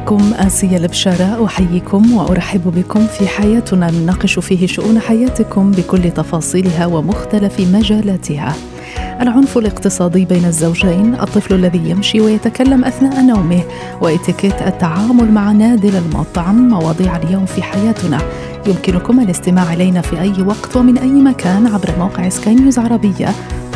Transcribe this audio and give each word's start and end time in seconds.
معكم 0.00 0.32
آسيا 0.34 0.76
البشارة 0.76 1.46
أحييكم 1.46 2.12
وأرحب 2.12 2.72
بكم 2.76 3.06
في 3.06 3.28
حياتنا. 3.28 3.90
نناقش 3.90 4.38
فيه 4.38 4.66
شؤون 4.66 5.00
حياتكم 5.00 5.70
بكل 5.70 6.10
تفاصيلها 6.10 6.86
ومختلف 6.86 7.60
مجالاتها. 7.60 8.54
العنف 9.20 9.58
الاقتصادي 9.58 10.24
بين 10.24 10.44
الزوجين 10.44 11.14
الطفل 11.14 11.54
الذي 11.54 11.90
يمشي 11.90 12.20
ويتكلم 12.20 12.84
أثناء 12.84 13.22
نومه 13.22 13.62
وإتيكيت 14.00 14.62
التعامل 14.62 15.32
مع 15.32 15.52
نادل 15.52 15.96
المطعم 15.96 16.68
مواضيع 16.68 17.16
اليوم 17.16 17.46
في 17.46 17.62
حياتنا. 17.62 18.18
يمكنكم 18.66 19.20
الاستماع 19.20 19.72
إلينا 19.72 20.00
في 20.00 20.20
أي 20.20 20.42
وقت 20.42 20.76
ومن 20.76 20.98
أي 20.98 21.10
مكان 21.10 21.66
عبر 21.66 21.90
موقع 21.98 22.28
سكاي 22.28 22.54
نيوز 22.54 22.78
عربية 22.78 23.28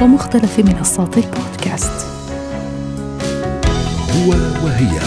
ومختلف 0.03 0.59
منصات 0.59 1.17
البودكاست. 1.19 2.07
هو 4.15 4.31
وهي. 4.65 4.99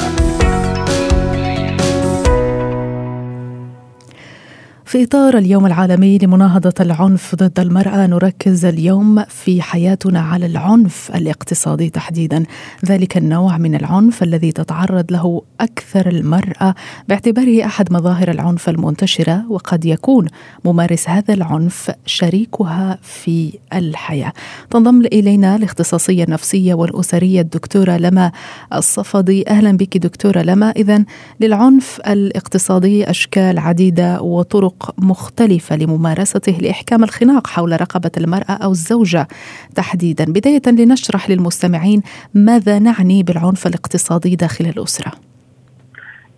في 4.88 5.04
إطار 5.04 5.38
اليوم 5.38 5.66
العالمي 5.66 6.18
لمناهضة 6.18 6.73
العنف 6.80 7.36
ضد 7.36 7.59
المرأة 7.59 8.08
نركز 8.08 8.66
اليوم 8.66 9.23
في 9.23 9.62
حياتنا 9.62 10.20
على 10.20 10.46
العنف 10.46 11.12
الاقتصادي 11.16 11.90
تحديدا. 11.90 12.44
ذلك 12.85 13.18
النوع 13.18 13.57
من 13.57 13.76
العنف 13.76 14.24
الذي 14.24 14.52
تتعرض 14.52 15.12
له 15.12 15.41
أكثر 15.60 16.10
المرأة 16.10 16.76
باعتباره 17.07 17.66
أحد 17.66 17.94
مظاهر 17.94 18.32
العنف 18.32 18.70
المنتشرة 18.70 19.52
وقد 19.52 19.85
يكون 19.85 20.27
ممارس 20.66 21.10
هذا 21.10 21.34
العنف 21.34 21.91
شريكها 22.05 22.99
في 23.01 23.54
الحياة. 23.74 24.34
تنضم 24.70 25.01
إلينا 25.05 25.55
الاختصاصية 25.55 26.24
النفسية 26.24 26.74
والأسرية 26.74 27.41
الدكتورة 27.41 27.98
لما 27.98 28.32
الصفدي. 28.74 29.49
أهلا 29.49 29.77
بك 29.77 29.98
دكتورة 29.98 30.41
لما. 30.41 30.70
إذا 30.70 31.04
للعنف 31.40 32.01
الاقتصادي 32.07 33.10
أشكال 33.10 33.60
عديدة 33.60 34.22
وطرق 34.22 34.76
مختلفة 35.01 35.75
لممارسته 35.75 36.57
لإحكام 36.61 37.03
الخناق 37.03 37.47
حول 37.47 37.81
رقبة 37.81 38.11
المرأة 38.17 38.51
أو 38.63 38.71
الزوجة. 38.71 39.27
تحديدا 39.75 40.25
بداية 40.25 40.61
لنشرح 40.67 41.29
للمستمعين 41.29 42.01
ماذا 42.33 42.79
نعني 42.79 43.23
بالعنف 43.23 43.67
الاقتصادي 43.67 44.35
داخل 44.35 44.65
الأسرة. 44.65 45.11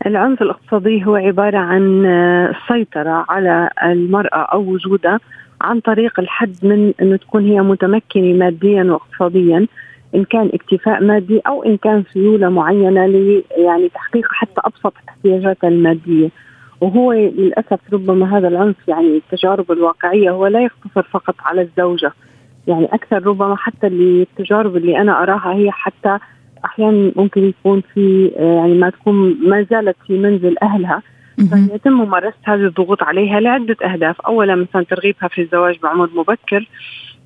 العنف 0.06 0.42
الاقتصادي 0.42 1.06
هو 1.06 1.16
عبارة 1.16 1.58
عن 1.58 2.06
السيطرة 2.06 3.26
على 3.30 3.70
المرأة 3.84 4.48
أو 4.54 4.62
وجودها 4.62 5.20
عن 5.62 5.80
طريق 5.80 6.20
الحد 6.20 6.56
من 6.64 6.94
أنه 7.02 7.16
تكون 7.16 7.46
هي 7.46 7.62
متمكنة 7.62 8.34
ماديا 8.34 8.84
واقتصاديا 8.84 9.68
إن 10.16 10.24
كان 10.24 10.50
اكتفاء 10.54 11.04
مادي 11.04 11.40
أو 11.48 11.64
إن 11.64 11.78
كان 11.78 12.04
سيولة 12.14 12.50
معينة 12.50 13.06
ل 13.06 13.44
يعني 13.58 13.90
تحقيق 13.90 14.28
حتى 14.32 14.62
أبسط 14.66 14.94
احتياجاتها 15.10 15.68
المادية. 15.68 16.30
وهو 16.82 17.14
للأسف 17.14 17.80
ربما 17.94 18.38
هذا 18.38 18.48
العنف 18.48 18.76
يعني 18.88 19.18
التجارب 19.18 19.72
الواقعية 19.72 20.30
هو 20.30 20.48
لا 20.48 20.64
يقتصر 20.64 21.04
فقط 21.12 21.36
على 21.46 21.62
الزوجة. 21.62 22.12
يعني 22.68 22.86
أكثر 22.86 23.28
ربما 23.28 23.56
حتى 23.56 23.88
التجارب 23.88 24.76
اللي 24.78 25.02
أنا 25.02 25.24
أراها 25.24 25.54
هي 25.54 25.72
حتى 25.72 26.18
أحيانا 26.66 27.12
ممكن 27.16 27.44
يكون 27.44 27.82
في 27.94 28.32
يعني 28.36 28.74
ما 28.74 28.90
تكون 28.90 29.38
ما 29.50 29.66
زالت 29.70 29.96
في 30.08 30.18
منزل 30.18 30.56
أهلها. 30.64 31.02
فيتم 31.68 31.92
ممارسة 31.92 32.38
هذه 32.44 32.66
الضغوط 32.66 33.04
عليها 33.04 33.40
لعدة 33.40 33.78
أهداف، 33.84 34.22
اولا 34.22 34.56
مثلا 34.56 34.84
ترغيبها 34.84 35.28
في 35.28 35.42
الزواج 35.42 35.80
بعمر 35.84 36.10
مبكر، 36.16 36.68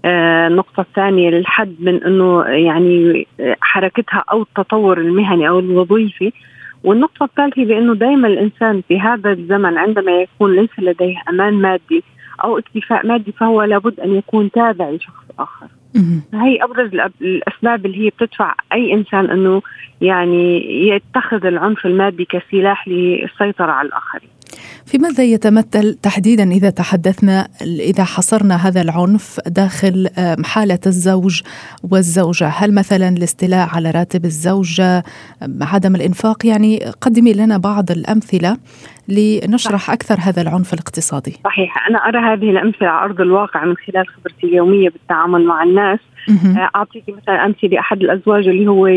آه 0.05 0.47
النقطة 0.47 0.81
الثانية 0.81 1.29
للحد 1.29 1.75
من 1.79 2.03
إنه 2.03 2.43
يعني 2.43 3.27
حركتها 3.61 4.23
أو 4.31 4.41
التطور 4.41 4.97
المهني 4.97 5.49
أو 5.49 5.59
الوظيفي. 5.59 6.33
والنقطة 6.83 7.23
الثالثة 7.23 7.65
بأنه 7.65 7.95
دائما 7.95 8.27
الإنسان 8.27 8.81
في 8.87 8.99
هذا 8.99 9.31
الزمن 9.31 9.77
عندما 9.77 10.11
يكون 10.11 10.55
ليس 10.55 10.69
لديه 10.79 11.15
أمان 11.29 11.53
مادي 11.53 12.03
أو 12.43 12.57
اكتفاء 12.57 13.07
مادي 13.07 13.31
فهو 13.31 13.63
لابد 13.63 13.99
أن 13.99 14.15
يكون 14.15 14.51
تابع 14.51 14.89
لشخص 14.89 15.23
آخر. 15.39 15.67
هي 16.33 16.63
أبرز 16.63 16.89
الأسباب 17.21 17.85
اللي 17.85 18.05
هي 18.05 18.09
بتدفع 18.09 18.55
أي 18.73 18.93
إنسان 18.93 19.29
أنه 19.29 19.61
يعني 20.01 20.65
يتخذ 20.87 21.45
العنف 21.45 21.85
المادي 21.85 22.25
كسلاح 22.25 22.87
للسيطرة 22.87 23.71
على 23.71 23.87
الآخرين. 23.87 24.29
في 24.85 24.97
ماذا 24.97 25.23
يتمثل 25.23 25.93
تحديدا 25.93 26.51
إذا 26.51 26.69
تحدثنا 26.69 27.47
إذا 27.61 28.03
حصرنا 28.03 28.55
هذا 28.55 28.81
العنف 28.81 29.39
داخل 29.47 30.09
حالة 30.45 30.79
الزوج 30.85 31.41
والزوجة، 31.91 32.47
هل 32.47 32.73
مثلا 32.73 33.09
الاستيلاء 33.09 33.69
على 33.73 33.91
راتب 33.91 34.25
الزوجة، 34.25 35.03
عدم 35.61 35.95
الإنفاق، 35.95 36.45
يعني 36.45 36.79
قدمي 37.01 37.33
لنا 37.33 37.57
بعض 37.57 37.91
الأمثلة 37.91 38.57
لنشرح 39.07 39.91
أكثر 39.91 40.17
هذا 40.19 40.41
العنف 40.41 40.73
الاقتصادي. 40.73 41.33
صحيح، 41.45 41.87
أنا 41.89 41.97
أرى 41.97 42.33
هذه 42.33 42.49
الأمثلة 42.49 42.87
على 42.87 43.05
أرض 43.05 43.21
الواقع 43.21 43.65
من 43.65 43.75
خلال 43.75 44.07
خبرتي 44.07 44.47
اليومية 44.47 44.89
بالتعامل 44.89 45.45
مع 45.45 45.63
الناس. 45.63 45.99
اعطيك 46.75 47.03
مثلا 47.07 47.45
أمثلة 47.45 47.79
احد 47.79 48.01
الأزواج 48.01 48.47
اللي 48.47 48.67
هو 48.67 48.87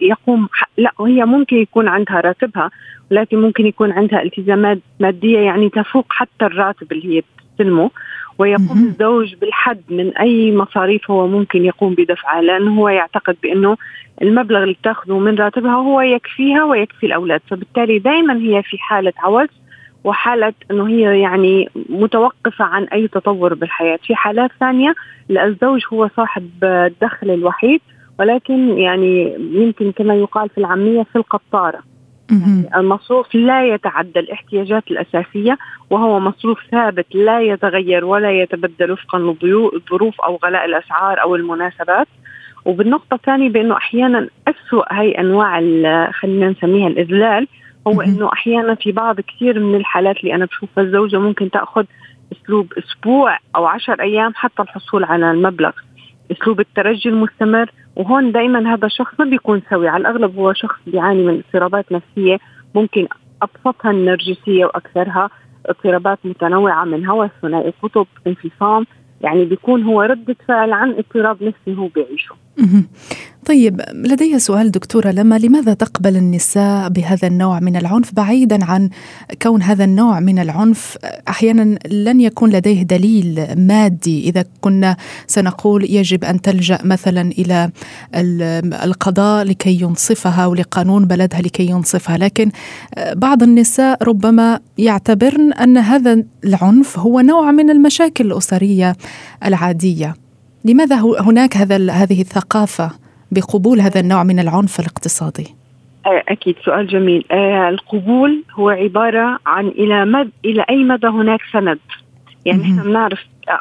يقوم 0.00 0.48
لا 0.76 0.92
وهي 0.98 1.24
ممكن 1.24 1.56
يكون 1.56 1.88
عندها 1.88 2.20
راتبها 2.20 2.70
ولكن 3.10 3.40
ممكن 3.40 3.66
يكون 3.66 3.92
عندها 3.92 4.22
التزامات 4.22 4.78
مادية 5.00 5.38
يعني 5.38 5.68
تفوق 5.68 6.06
حتى 6.08 6.46
الراتب 6.46 6.92
اللي 6.92 7.16
هي 7.16 7.22
بتستلمه 7.22 7.90
ويقوم 8.38 8.84
الزوج 8.84 9.34
بالحد 9.34 9.80
من 9.90 10.16
أي 10.16 10.56
مصاريف 10.56 11.10
هو 11.10 11.26
ممكن 11.26 11.64
يقوم 11.64 11.94
بدفعها 11.94 12.42
لأنه 12.42 12.78
هو 12.80 12.88
يعتقد 12.88 13.36
بأنه 13.42 13.76
المبلغ 14.22 14.62
اللي 14.62 14.74
بتاخذه 14.74 15.18
من 15.18 15.34
راتبها 15.34 15.74
هو 15.74 16.00
يكفيها 16.00 16.64
ويكفي 16.64 17.06
الأولاد 17.06 17.40
فبالتالي 17.50 17.98
دائما 17.98 18.36
هي 18.36 18.62
في 18.62 18.78
حالة 18.78 19.12
عوز 19.18 19.48
وحالة 20.04 20.52
أنه 20.70 20.88
هي 20.88 21.20
يعني 21.20 21.68
متوقفة 21.88 22.64
عن 22.64 22.84
أي 22.84 23.08
تطور 23.08 23.54
بالحياة. 23.54 23.98
في 24.02 24.14
حالات 24.14 24.50
ثانية 24.60 24.94
الزوج 25.30 25.82
هو 25.92 26.10
صاحب 26.16 26.50
الدخل 26.64 27.30
الوحيد 27.30 27.80
ولكن 28.18 28.78
يعني 28.78 29.34
يمكن 29.52 29.92
كما 29.92 30.14
يقال 30.14 30.48
في 30.48 30.58
العامية 30.58 31.02
في 31.02 31.16
القطارة. 31.16 31.80
يعني 32.30 32.68
المصروف 32.76 33.34
لا 33.34 33.66
يتعدى 33.74 34.20
الاحتياجات 34.20 34.84
الأساسية 34.90 35.58
وهو 35.90 36.20
مصروف 36.20 36.58
ثابت 36.70 37.06
لا 37.14 37.40
يتغير 37.40 38.04
ولا 38.04 38.30
يتبدل 38.42 38.90
وفقا 38.90 39.18
للظروف 39.18 40.20
أو 40.20 40.38
غلاء 40.44 40.64
الأسعار 40.64 41.22
أو 41.22 41.36
المناسبات. 41.36 42.08
وبالنقطة 42.64 43.14
الثانية 43.14 43.48
بأنه 43.48 43.76
أحيانا 43.76 44.28
أسوأ 44.48 45.00
هي 45.00 45.10
أنواع 45.10 45.60
خلينا 46.10 46.50
نسميها 46.50 46.88
الإذلال 46.88 47.48
هو 47.88 48.00
إنه 48.00 48.32
أحيانا 48.32 48.74
في 48.74 48.92
بعض 48.92 49.20
كثير 49.20 49.60
من 49.60 49.74
الحالات 49.74 50.16
اللي 50.16 50.34
أنا 50.34 50.44
بشوفها 50.44 50.84
الزوجة 50.84 51.18
ممكن 51.18 51.50
تأخذ 51.50 51.84
أسلوب 52.32 52.72
أسبوع 52.72 53.38
أو 53.56 53.66
عشر 53.66 54.00
أيام 54.00 54.32
حتى 54.34 54.62
الحصول 54.62 55.04
على 55.04 55.30
المبلغ. 55.30 55.72
أسلوب 56.32 56.60
الترجي 56.60 57.08
المستمر 57.08 57.70
وهون 57.96 58.32
دائما 58.32 58.74
هذا 58.74 58.86
الشخص 58.86 59.14
ما 59.18 59.24
بيكون 59.24 59.62
سوي 59.70 59.88
على 59.88 60.00
الأغلب 60.00 60.38
هو 60.38 60.52
شخص 60.52 60.78
بيعاني 60.86 61.22
من 61.22 61.42
اضطرابات 61.46 61.92
نفسية 61.92 62.38
ممكن 62.74 63.06
أبسطها 63.42 63.90
النرجسية 63.90 64.64
وأكثرها 64.64 65.30
اضطرابات 65.66 66.18
متنوعة 66.24 66.84
من 66.84 67.06
هوس 67.06 67.30
ثنائي 67.42 67.72
قطب 67.82 68.06
انفصام 68.26 68.86
يعني 69.20 69.44
بيكون 69.44 69.82
هو 69.82 70.02
ردة 70.02 70.36
فعل 70.48 70.72
عن 70.72 70.90
اضطراب 70.90 71.42
نفسي 71.42 71.78
هو 71.80 71.86
بيعيشه. 71.86 72.34
طيب 73.44 73.80
لدي 73.94 74.38
سؤال 74.38 74.70
دكتورة 74.70 75.10
لما 75.10 75.38
لماذا 75.38 75.74
تقبل 75.74 76.16
النساء 76.16 76.88
بهذا 76.88 77.28
النوع 77.28 77.60
من 77.60 77.76
العنف؟ 77.76 78.14
بعيدا 78.14 78.64
عن 78.64 78.90
كون 79.42 79.62
هذا 79.62 79.84
النوع 79.84 80.20
من 80.20 80.38
العنف 80.38 80.98
أحيانا 81.28 81.78
لن 81.90 82.20
يكون 82.20 82.50
لديه 82.50 82.82
دليل 82.82 83.46
مادي. 83.56 84.28
إذا 84.28 84.44
كنا 84.60 84.96
سنقول 85.26 85.84
يجب 85.90 86.24
أن 86.24 86.40
تلجأ 86.40 86.78
مثلا 86.84 87.20
إلى 87.38 87.70
القضاء 88.84 89.44
لكي 89.44 89.80
ينصفها 89.80 90.46
ولقانون 90.46 91.04
بلدها 91.04 91.40
لكي 91.40 91.66
ينصفها. 91.66 92.18
لكن 92.18 92.50
بعض 93.12 93.42
النساء 93.42 94.04
ربما 94.04 94.60
يعتبرن 94.78 95.52
أن 95.52 95.76
هذا 95.76 96.22
العنف 96.44 96.98
هو 96.98 97.20
نوع 97.20 97.50
من 97.50 97.70
المشاكل 97.70 98.26
الأسرية 98.26 98.96
العادية. 99.44 100.14
لماذا 100.64 100.96
هناك 101.00 101.56
هذا 101.56 101.92
هذه 101.92 102.20
الثقافة؟ 102.20 103.03
بقبول 103.34 103.80
هذا 103.80 104.00
النوع 104.00 104.22
من 104.22 104.38
العنف 104.38 104.80
الاقتصادي؟ 104.80 105.46
أكيد. 106.06 106.56
سؤال 106.64 106.86
جميل. 106.86 107.24
القبول 107.68 108.42
هو 108.52 108.68
عبارة 108.70 109.38
عن 109.46 109.68
إلى 109.68 110.04
مد 110.04 110.30
إلى 110.44 110.64
أي 110.70 110.84
مدى 110.84 111.06
هناك 111.06 111.40
سند. 111.52 111.78
يعني 112.44 112.62
إحنا 112.62 112.82
بنعرف 112.82 113.18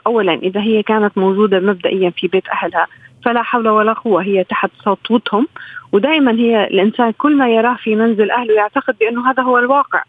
اولا 0.08 0.34
إذا 0.34 0.62
هي 0.62 0.84
كانت 0.84 1.18
موجودة 1.18 1.60
مبدئيا 1.60 2.10
في 2.10 2.28
بيت 2.28 2.44
أهلها 2.50 2.88
فلا 3.26 3.42
حول 3.44 3.68
ولا 3.68 3.94
قوة 3.94 4.24
هي 4.24 4.44
تحت 4.44 4.70
سطوتهم. 4.86 5.48
ودائما 5.92 6.32
هي 6.32 6.68
الإنسان 6.68 7.12
كل 7.12 7.38
ما 7.38 7.50
يراه 7.50 7.76
في 7.84 7.96
منزل 7.96 8.32
أهله 8.32 8.54
يعتقد 8.54 8.96
بأنه 9.00 9.32
هذا 9.32 9.44
هو 9.44 9.58
الواقع. 9.58 10.04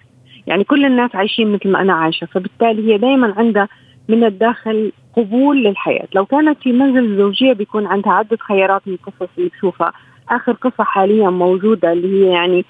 يعني 0.46 0.64
كل 0.64 0.84
الناس 0.84 1.11
عايشين 1.14 1.52
مثل 1.52 1.69
ما 1.69 1.81
أنا 1.81 1.93
عايشة 1.93 2.26
فبالتالي 2.26 2.93
هي 2.93 2.99
دائما 2.99 3.34
عندها 3.37 3.69
من 4.09 4.25
الداخل 4.25 4.93
قبول 5.17 5.65
للحياة. 5.65 6.09
لو 6.15 6.27
كانت 6.27 6.59
في 6.62 6.73
منزل 6.73 7.19
زوجية 7.19 7.53
بيكون 7.53 7.87
عندها 7.87 8.12
عدة 8.12 8.37
خيارات 8.37 8.83
من 8.87 8.95
القصص 8.95 9.29
اللي 9.39 9.49
بتشوفها 9.49 9.93
آخر 10.31 10.53
قصة 10.53 10.85
حاليا 10.85 11.31
موجودة 11.31 11.93
اللي 11.93 12.27
هي 12.27 12.33
يعني 12.33 12.65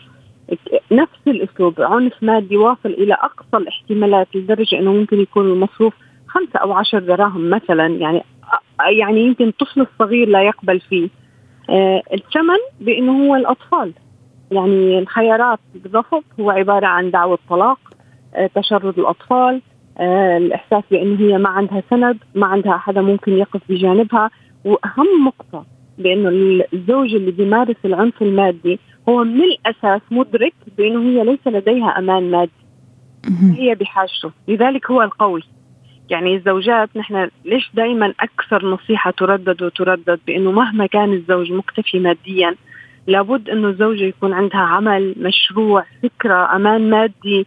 نفس 0.92 1.18
الأسلوب 1.26 1.80
عنف 1.80 2.12
مادي 2.22 2.56
واصل 2.56 2.88
إلى 2.88 3.14
أقصى 3.14 3.56
الاحتمالات 3.56 4.28
لدرجة 4.34 4.78
إنه 4.78 4.92
ممكن 4.92 5.20
يكون 5.20 5.46
المصروف 5.52 5.94
خمسة 6.26 6.58
أو 6.58 6.72
عشر 6.72 6.98
دراهم 6.98 7.50
مثلا. 7.50 7.86
يعني 7.86 8.24
يعني 8.98 9.20
يمكن 9.20 9.48
الطفل 9.48 9.80
الصغير 9.80 10.28
لا 10.28 10.42
يقبل 10.42 10.80
فيه. 10.80 11.08
آه 11.70 12.02
الثمن 12.12 12.58
بإنه 12.80 13.26
هو 13.26 13.36
الأطفال. 13.36 13.92
يعني 14.50 14.98
الخيارات 14.98 15.58
بالرفض 15.74 16.22
هو 16.40 16.50
عبارة 16.50 16.86
عن 16.86 17.10
دعوة 17.10 17.38
طلاق 17.50 17.78
آه 18.34 18.50
تشرد 18.54 18.98
الأطفال 18.98 19.54
آه 19.54 19.60
الإحساس 20.00 20.82
بأنه 20.90 21.20
هي 21.20 21.38
ما 21.38 21.48
عندها 21.48 21.82
سند 21.90 22.18
ما 22.34 22.46
عندها 22.46 22.76
حدا 22.76 23.00
ممكن 23.00 23.32
يقف 23.32 23.60
بجانبها. 23.68 24.30
وأهم 24.64 25.24
نقطة 25.26 25.66
بأنه 25.98 26.28
الزوج 26.72 27.14
اللي 27.14 27.30
بيمارس 27.30 27.76
العنف 27.84 28.22
المادي 28.22 28.78
هو 29.08 29.24
من 29.24 29.40
الأساس 29.42 30.00
مدرك 30.10 30.54
بأنه 30.78 31.02
هي 31.02 31.24
ليس 31.24 31.46
لديها 31.46 31.98
أمان 31.98 32.30
مادي. 32.30 32.50
هي 33.56 33.74
بحاجته. 33.74 34.30
لذلك 34.48 34.90
هو 34.90 35.02
القوي. 35.02 35.42
يعني 36.10 36.36
الزوجات 36.36 36.96
نحن 36.96 37.28
ليش 37.44 37.70
دائما 37.74 38.14
أكثر 38.20 38.66
نصيحة 38.66 39.10
تردد 39.10 39.62
وتردد 39.62 40.20
بأنه 40.26 40.52
مهما 40.52 40.86
كان 40.86 41.12
الزوج 41.12 41.52
مكتفي 41.52 41.98
ماديا 41.98 42.54
لابد 43.06 43.50
أنه 43.50 43.68
الزوجة 43.68 44.04
يكون 44.04 44.32
عندها 44.32 44.60
عمل 44.60 45.14
مشروع 45.18 45.84
فكرة 46.02 46.56
أمان 46.56 46.90
مادي 46.90 47.46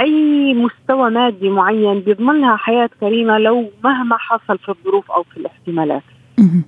أي 0.00 0.54
مستوى 0.54 1.10
مادي 1.10 1.48
معين 1.48 2.00
بيضمن 2.00 2.40
لها 2.40 2.56
حياة 2.56 2.90
كريمة 3.00 3.38
لو 3.38 3.70
مهما 3.84 4.16
حصل 4.18 4.58
في 4.58 4.68
الظروف 4.68 5.10
أو 5.10 5.22
في 5.22 5.36
الاحتمالات. 5.36 6.02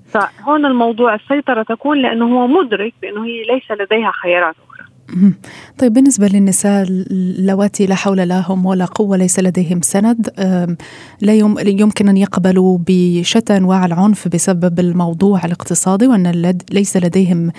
فهون 0.06 0.66
الموضوع 0.66 1.14
السيطرة 1.14 1.62
تكون 1.62 1.98
لأنه 1.98 2.24
هو 2.24 2.46
مدرك 2.46 2.94
بأنه 3.02 3.24
هي 3.24 3.42
ليس 3.42 3.70
لديها 3.70 4.10
خيارات 4.10 4.54
أخرى. 4.68 4.73
طيب 5.78 5.92
بالنسبة 5.92 6.28
للنساء 6.28 6.82
اللواتي 6.88 7.86
لا 7.86 7.94
حول 7.94 8.28
لهم 8.28 8.66
ولا 8.66 8.84
قوة 8.84 9.16
ليس 9.16 9.40
لديهم 9.40 9.80
سند. 9.82 10.30
لا 11.20 11.32
يمكن 11.66 12.08
أن 12.08 12.16
يقبلوا 12.16 12.78
بشتى 12.86 13.56
أنواع 13.56 13.86
العنف 13.86 14.28
بسبب 14.28 14.80
الموضوع 14.80 15.44
الاقتصادي 15.44 16.06
وأن 16.06 16.54
ليس 16.70 16.96
لديهم 16.96 17.50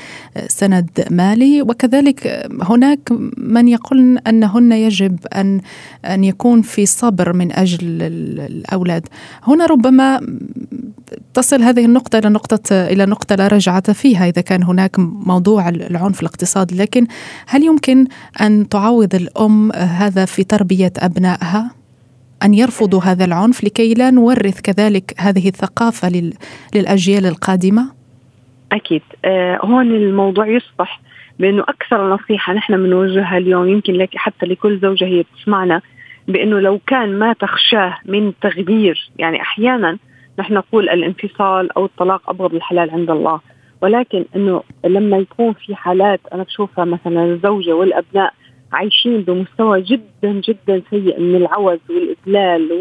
سند 0.47 0.89
مالي. 1.11 1.61
وكذلك 1.61 2.49
هناك 2.61 3.11
من 3.37 3.67
يقول 3.67 4.17
أنهن 4.17 4.71
يجب 4.71 5.19
أن 5.35 5.61
أن 6.05 6.23
يكون 6.23 6.61
في 6.61 6.85
صبر 6.85 7.33
من 7.33 7.51
أجل 7.51 8.01
الأولاد. 8.41 9.07
هنا 9.43 9.65
ربما 9.65 10.21
تصل 11.33 11.61
هذه 11.61 11.85
النقطة 11.85 12.19
إلى 12.19 12.29
نقطة 12.29 12.75
إلى 12.75 13.05
نقطة 13.05 13.35
لا 13.35 13.47
رجعة 13.47 13.93
فيها 13.93 14.29
إذا 14.29 14.41
كان 14.41 14.63
هناك 14.63 14.99
موضوع 14.99 15.69
العنف 15.69 16.21
الاقتصادي. 16.21 16.75
لكن 16.75 17.07
هل 17.47 17.63
يمكن 17.63 18.05
أن 18.41 18.69
تعوض 18.69 19.15
الأم 19.15 19.71
هذا 19.71 20.25
في 20.25 20.43
تربية 20.43 20.93
أبنائها؟ 20.97 21.71
أن 22.43 22.53
يرفضوا 22.53 23.01
هذا 23.01 23.25
العنف 23.25 23.63
لكي 23.63 23.93
لا 23.93 24.11
نورث 24.11 24.61
كذلك 24.61 25.13
هذه 25.17 25.47
الثقافة 25.47 26.31
للأجيال 26.75 27.25
القادمة؟ 27.25 27.91
أكيد 28.71 29.01
آه 29.25 29.59
هون 29.63 29.91
الموضوع 29.91 30.47
يصبح 30.47 31.01
بأنه 31.39 31.63
أكثر 31.63 32.13
نصيحة 32.13 32.53
نحن 32.53 32.77
بنوجهها 32.77 33.37
اليوم 33.37 33.69
يمكن 33.69 33.93
لك 33.93 34.09
حتى 34.15 34.45
لكل 34.45 34.79
زوجة 34.79 35.05
هي 35.05 35.23
بتسمعنا 35.23 35.81
بأنه 36.27 36.59
لو 36.59 36.79
كان 36.87 37.19
ما 37.19 37.33
تخشاه 37.33 37.97
من 38.05 38.33
تغيير 38.41 39.09
يعني 39.17 39.41
أحيانا 39.41 39.97
نحن 40.39 40.53
نقول 40.53 40.89
الانفصال 40.89 41.71
أو 41.77 41.85
الطلاق 41.85 42.29
أبغض 42.29 42.53
الحلال 42.53 42.89
عند 42.89 43.09
الله 43.09 43.39
ولكن 43.81 44.25
إنه 44.35 44.63
لما 44.85 45.17
يكون 45.17 45.53
في 45.53 45.75
حالات 45.75 46.19
أنا 46.33 46.43
بشوفها 46.43 46.85
مثلا 46.85 47.25
الزوجة 47.25 47.75
والأبناء 47.75 48.33
عايشين 48.73 49.21
بمستوى 49.21 49.81
جدا 49.81 50.41
جدا 50.47 50.81
سيء 50.89 51.19
من 51.19 51.35
العوز 51.35 51.79
والإذلال 51.89 52.71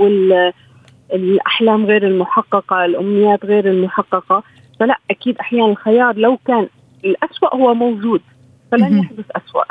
والاحلام 1.11 1.87
غير 1.87 2.07
المحققة، 2.07 2.85
الأمنيات 2.85 3.45
غير 3.45 3.71
المحققة، 3.71 4.43
فلا 4.81 4.99
أكيد 5.11 5.39
أحيانا 5.39 5.67
الخيار 5.67 6.17
لو 6.17 6.39
كان 6.47 6.69
الأسوأ 7.05 7.55
هو 7.55 7.75
موجود 7.75 8.21
فلن 8.73 8.99
يحدث 8.99 9.25
أسوأ. 9.37 9.65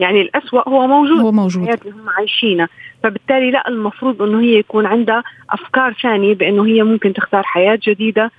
يعني 0.00 0.20
الأسوأ 0.20 0.68
هو 0.68 0.86
موجود 0.86 1.20
هو 1.20 1.32
موجود. 1.32 1.62
الحياة 1.62 1.78
اللي 1.84 1.94
هم 2.02 2.08
عايشينها 2.08 2.68
فبالتالي 3.02 3.50
لا 3.50 3.68
المفروض 3.68 4.22
إنه 4.22 4.40
هي 4.40 4.58
يكون 4.58 4.86
عندها 4.86 5.22
أفكار 5.50 5.92
ثانية 6.02 6.34
بإنه 6.34 6.66
هي 6.66 6.82
ممكن 6.82 7.12
تختار 7.12 7.42
حياة 7.42 7.78
جديدة. 7.82 8.30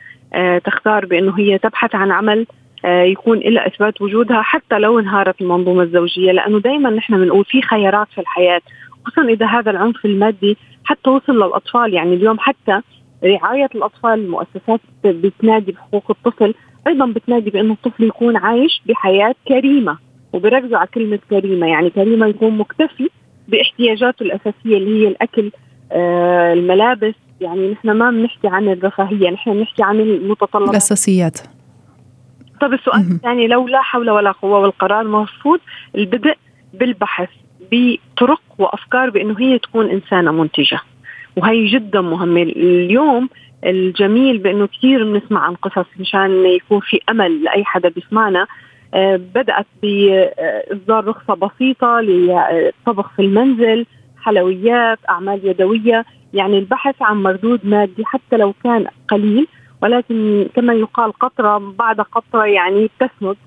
تختار 0.66 1.06
بأنه 1.06 1.40
هي 1.40 1.58
تبحث 1.58 1.96
عن 1.96 2.12
عمل 2.12 2.46
آه، 2.86 3.02
يكون 3.04 3.40
لها 3.40 3.68
إثبات 3.68 4.02
وجودها 4.02 4.42
حتى 4.42 4.80
لو 4.80 5.00
انهارت 5.00 5.42
المنظومة 5.42 5.84
الزوجية 5.84 6.32
لأنه 6.32 6.60
دائما 6.60 6.90
نحن 6.90 7.18
بنقول 7.18 7.46
في 7.46 7.62
خيارات 7.62 8.08
في 8.16 8.22
الحياة 8.22 8.62
خصوصا 9.06 9.30
إذا 9.30 9.46
هذا 9.46 9.72
العنف 9.72 10.06
المادي 10.06 10.58
حتى 10.86 11.10
وصل 11.10 11.34
للأطفال. 11.34 11.94
يعني 11.94 12.14
اليوم 12.14 12.40
حتى 12.40 12.82
رعاية 13.24 13.70
الأطفال 13.76 14.20
المؤسسات 14.20 14.80
بتنادي 15.04 15.72
بحقوق 15.72 16.12
الطفل 16.12 16.54
أيضا 16.88 17.06
بتنادي 17.06 17.50
بأنه 17.50 17.74
الطفل 17.74 18.04
يكون 18.04 18.38
عايش 18.38 18.82
بحياة 18.86 19.36
كريمة 19.48 19.98
وبركزوا 20.34 20.78
على 20.78 20.88
كلمة 20.88 21.20
كريمة. 21.30 21.68
يعني 21.68 21.90
كريمة 21.90 22.28
يكون 22.28 22.58
مكتفي 22.58 23.10
باحتياجاته 23.48 24.24
الأساسية 24.24 24.78
اللي 24.78 25.04
هي 25.04 25.08
الأكل 25.08 25.52
آه 25.92 26.54
الملابس 26.54 27.14
يعني 27.42 27.72
نحن 27.72 27.92
ما 27.92 28.12
بنحكي 28.12 28.48
عن 28.48 28.70
الرفاهية 28.70 29.30
نحن 29.30 29.54
بنحكي 29.54 29.84
عن 29.84 30.00
المتطلبات. 30.00 30.70
الأساسيات. 30.70 31.40
طب 32.62 32.74
السؤال 32.74 33.12
الثاني 33.12 33.48
لو 33.48 33.68
لا 33.68 33.82
حول 33.82 34.10
ولا 34.10 34.32
قوة 34.32 34.60
والقرار 34.60 35.08
مرفوض 35.08 35.60
البدء 35.96 36.38
بالبحث 36.74 37.30
بطرق 37.72 38.42
وأفكار 38.58 39.10
بأنه 39.10 39.36
هي 39.40 39.60
تكون 39.60 39.90
إنسانة 39.90 40.32
منتجة. 40.32 40.80
وهي 41.38 41.66
جدا 41.66 42.02
مهمة. 42.02 42.42
اليوم 42.42 43.30
الجميل 43.66 44.38
بأنه 44.38 44.68
كثير 44.68 45.04
بنسمع 45.04 45.42
عن 45.42 45.56
قصص 45.56 45.86
مشان 46.00 46.46
يكون 46.46 46.80
في 46.80 47.00
أمل 47.10 47.44
لأي 47.44 47.66
حدا 47.66 47.90
بيسمعنا. 47.90 48.48
آه، 48.94 49.16
بدأت 49.16 49.66
بإصدار 49.84 51.06
رخصة 51.06 51.34
بسيطة 51.34 52.00
للطبخ 52.00 53.12
في 53.16 53.22
المنزل. 53.22 53.86
حلويات 54.26 55.00
أعمال 55.10 55.40
يدوية. 55.44 56.06
يعني 56.34 56.58
البحث 56.60 56.96
عن 57.02 57.24
مردود 57.24 57.60
مادي 57.64 58.06
حتى 58.06 58.38
لو 58.38 58.54
كان 58.64 58.86
قليل 59.08 59.48
ولكن 59.82 60.48
كما 60.56 60.74
يقال 60.74 61.12
قطرة 61.14 61.58
بعد 61.58 62.02
قطرة 62.02 62.46
يعني 62.46 62.90
تسند. 63.00 63.38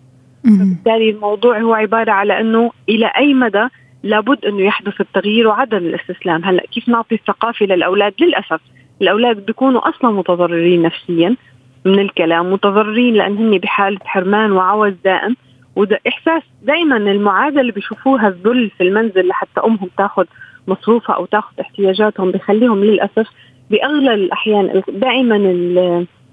فبالتالي 0.45 1.11
الموضوع 1.11 1.59
هو 1.61 1.75
عبارة 1.75 2.11
على 2.11 2.41
أنه 2.41 2.71
إلى 2.89 3.07
أي 3.07 3.35
مدى 3.35 3.69
لابد 4.03 4.45
أنه 4.45 4.63
يحدث 4.63 5.01
التغيير 5.01 5.49
وعدم 5.49 5.77
الاستسلام. 5.77 6.45
هلأ 6.45 6.63
كيف 6.67 6.89
نعطي 6.89 7.15
الثقافة 7.15 7.67
للأولاد؟ 7.67 8.15
للأسف 8.21 8.61
الأولاد 9.03 9.47
بيكونوا 9.47 9.89
أصلا 9.89 10.11
متضررين 10.11 10.83
نفسيا 10.83 11.37
من 11.85 11.99
الكلام 11.99 12.53
متضررين 12.53 13.15
لأن 13.15 13.37
هن 13.37 13.59
بحالة 13.59 13.99
حرمان 14.05 14.53
وعوز 14.53 14.93
دائم. 15.05 15.37
وده 15.77 16.01
إحساس 16.09 16.43
دائما 16.63 16.97
المعادلة 16.97 17.61
اللي 17.61 17.73
بيشوفوها 17.73 18.29
الذل 18.29 18.71
في 18.71 18.83
المنزل 18.83 19.29
لحتى 19.29 19.61
أمهم 19.65 19.91
تاخذ 19.99 20.25
مصروفها 20.69 21.17
أو 21.17 21.27
تاخذ 21.27 21.61
احتياجاتهم 21.61 22.31
بخليهم 22.31 22.85
للأسف 22.85 23.27
باغلب 23.71 24.13
الأحيان 24.13 24.83
دائما 24.89 25.37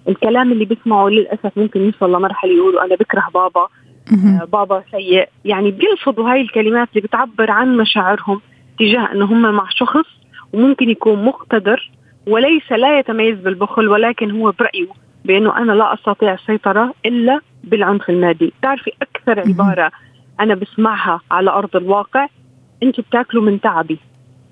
الكلام 0.07 0.51
اللي 0.51 0.65
بيسمعه 0.65 1.07
للأسف 1.07 1.57
ممكن 1.57 1.81
يوصل 1.81 2.13
لمرحلة 2.15 2.51
يقولوا 2.53 2.85
أنا 2.85 2.95
بكره 2.95 3.23
بابا 3.33 3.67
آه 4.13 4.45
بابا 4.45 4.83
سيء. 4.91 5.29
يعني 5.45 5.71
بيلفظوا 5.71 6.31
هاي 6.31 6.41
الكلمات 6.41 6.89
اللي 6.89 7.01
بتعبر 7.01 7.51
عن 7.51 7.77
مشاعرهم 7.77 8.41
تجاه 8.79 9.11
إنه 9.11 9.25
هم 9.25 9.41
مع 9.41 9.67
شخص 9.69 10.05
وممكن 10.53 10.89
يكون 10.89 11.25
مقتدر 11.25 11.91
وليس 12.27 12.71
لا 12.71 12.99
يتميز 12.99 13.39
بالبخل 13.39 13.87
ولكن 13.87 14.31
هو 14.31 14.51
برأيه 14.59 14.87
بأنه 15.25 15.57
أنا 15.57 15.71
لا 15.71 15.93
أستطيع 15.93 16.33
السيطرة 16.33 16.93
إلا 17.05 17.39
بالعنف 17.63 18.09
المادي، 18.09 18.53
بتعرفي 18.59 18.91
أكثر 19.01 19.39
عبارة 19.39 19.91
أنا 20.39 20.55
بسمعها 20.55 21.21
على 21.31 21.49
أرض 21.49 21.75
الواقع؟ 21.75 22.27
أنتوا 22.83 23.03
بتاكلوا 23.03 23.43
من 23.43 23.61
تعبي. 23.61 23.99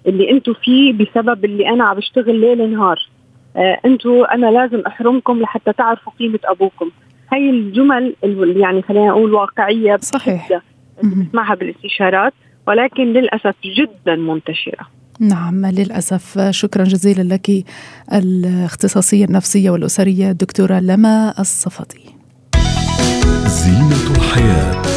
اللي 0.07 0.31
أنتم 0.31 0.53
فيه 0.63 0.93
بسبب 0.93 1.45
اللي 1.45 1.69
أنا 1.69 1.83
عم 1.83 1.97
بشتغل 1.97 2.41
ليل 2.41 2.73
نهار. 2.73 3.09
آه 3.55 3.79
أنتم 3.85 4.23
أنا 4.31 4.45
لازم 4.45 4.81
احرمكم 4.87 5.41
لحتى 5.41 5.73
تعرفوا 5.73 6.13
قيمة 6.19 6.39
ابوكم. 6.45 6.89
هي 7.33 7.49
الجمل 7.49 8.15
اللي 8.23 8.59
يعني 8.59 8.81
خلينا 8.81 9.07
نقول 9.07 9.33
واقعية 9.33 9.97
صحيح. 10.01 10.61
بنسمعها 11.03 11.55
بالاستشارات 11.55 12.33
ولكن 12.67 13.03
للأسف 13.03 13.55
جدا 13.77 14.15
منتشرة. 14.15 14.87
نعم 15.19 15.65
للأسف. 15.65 16.49
شكرا 16.49 16.83
جزيلا 16.83 17.33
لك 17.33 17.65
الاختصاصية 18.13 19.25
النفسية 19.25 19.69
والأسرية 19.69 20.31
الدكتورة 20.31 20.79
لما 20.79 21.33
الصفدي. 21.39 22.05
زينة 23.47 24.17
الحياة. 24.17 24.92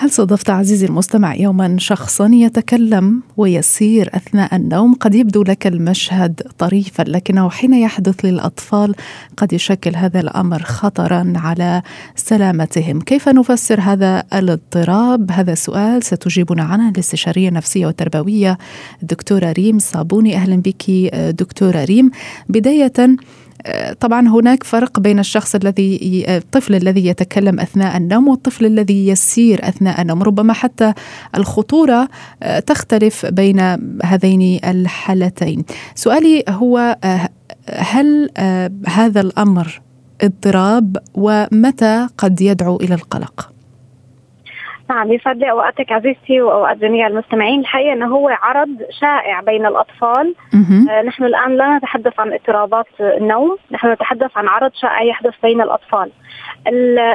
هل 0.00 0.10
صادفت 0.10 0.50
عزيزي 0.50 0.86
المستمع 0.86 1.34
يوما 1.34 1.76
شخصا 1.78 2.30
يتكلم 2.32 3.22
ويسير 3.36 4.10
أثناء 4.14 4.56
النوم؟ 4.56 4.94
قد 4.94 5.14
يبدو 5.14 5.42
لك 5.42 5.66
المشهد 5.66 6.42
طريفا 6.58 7.02
لكنه 7.02 7.50
حين 7.50 7.74
يحدث 7.74 8.24
للأطفال 8.24 8.94
قد 9.36 9.52
يشكل 9.52 9.96
هذا 9.96 10.20
الأمر 10.20 10.62
خطرا 10.62 11.32
على 11.36 11.82
سلامتهم، 12.16 13.00
كيف 13.00 13.28
نفسر 13.28 13.80
هذا 13.80 14.24
الاضطراب؟ 14.34 15.30
هذا 15.30 15.54
سؤال 15.54 16.02
ستجيبنا 16.02 16.62
عنه 16.62 16.88
الاستشارية 16.88 17.48
النفسية 17.48 17.86
والتربوية 17.86 18.58
الدكتورة 19.02 19.52
ريم 19.52 19.78
صابوني، 19.78 20.36
أهلا 20.36 20.56
بك 20.56 20.90
دكتورة 21.14 21.84
ريم. 21.84 22.10
بداية 22.48 23.16
طبعا 24.00 24.28
هناك 24.28 24.64
فرق 24.64 25.00
بين 25.00 25.18
الشخص 25.18 25.54
الذي 25.54 26.24
الطفل 26.28 26.74
الذي 26.74 27.06
يتكلم 27.06 27.60
أثناء 27.60 27.96
النوم 27.96 28.28
والطفل 28.28 28.66
الذي 28.66 29.08
يسير 29.08 29.68
أثناء 29.68 30.02
النوم. 30.02 30.22
ربما 30.22 30.52
حتى 30.52 30.92
الخطورة 31.36 32.08
آه، 32.42 32.58
تختلف 32.58 33.26
بين 33.26 33.60
هذين 34.04 34.60
الحالتين. 34.64 35.64
سؤالي 35.94 36.44
هو 36.48 36.98
آه، 37.04 37.28
هل 37.74 38.30
آه، 38.36 38.70
هذا 38.86 39.20
الأمر 39.20 39.80
اضطراب 40.20 40.96
ومتى 41.14 42.08
قد 42.18 42.40
يدعو 42.40 42.76
إلى 42.76 42.94
القلق؟ 42.94 43.57
نعم 44.90 45.12
يسعد 45.12 45.36
لي 45.36 45.50
أوقاتك 45.50 45.92
عزيزتي 45.92 46.40
وأوقات 46.40 46.76
جميع 46.76 47.06
المستمعين. 47.06 47.60
الحقيقة 47.60 47.92
انه 47.92 48.06
هو 48.06 48.28
عرض 48.28 48.68
شائع 49.00 49.40
بين 49.40 49.66
الأطفال. 49.66 50.34
آه 50.90 51.02
نحن 51.02 51.24
الآن 51.24 51.56
لا 51.56 51.76
نتحدث 51.76 52.20
عن 52.20 52.32
اضطرابات 52.32 52.86
النوم 53.00 53.56
نحن 53.70 53.92
نتحدث 53.92 54.36
عن 54.36 54.48
عرض 54.48 54.72
شائع 54.74 55.02
يحدث 55.02 55.34
بين 55.42 55.60
الأطفال. 55.60 56.10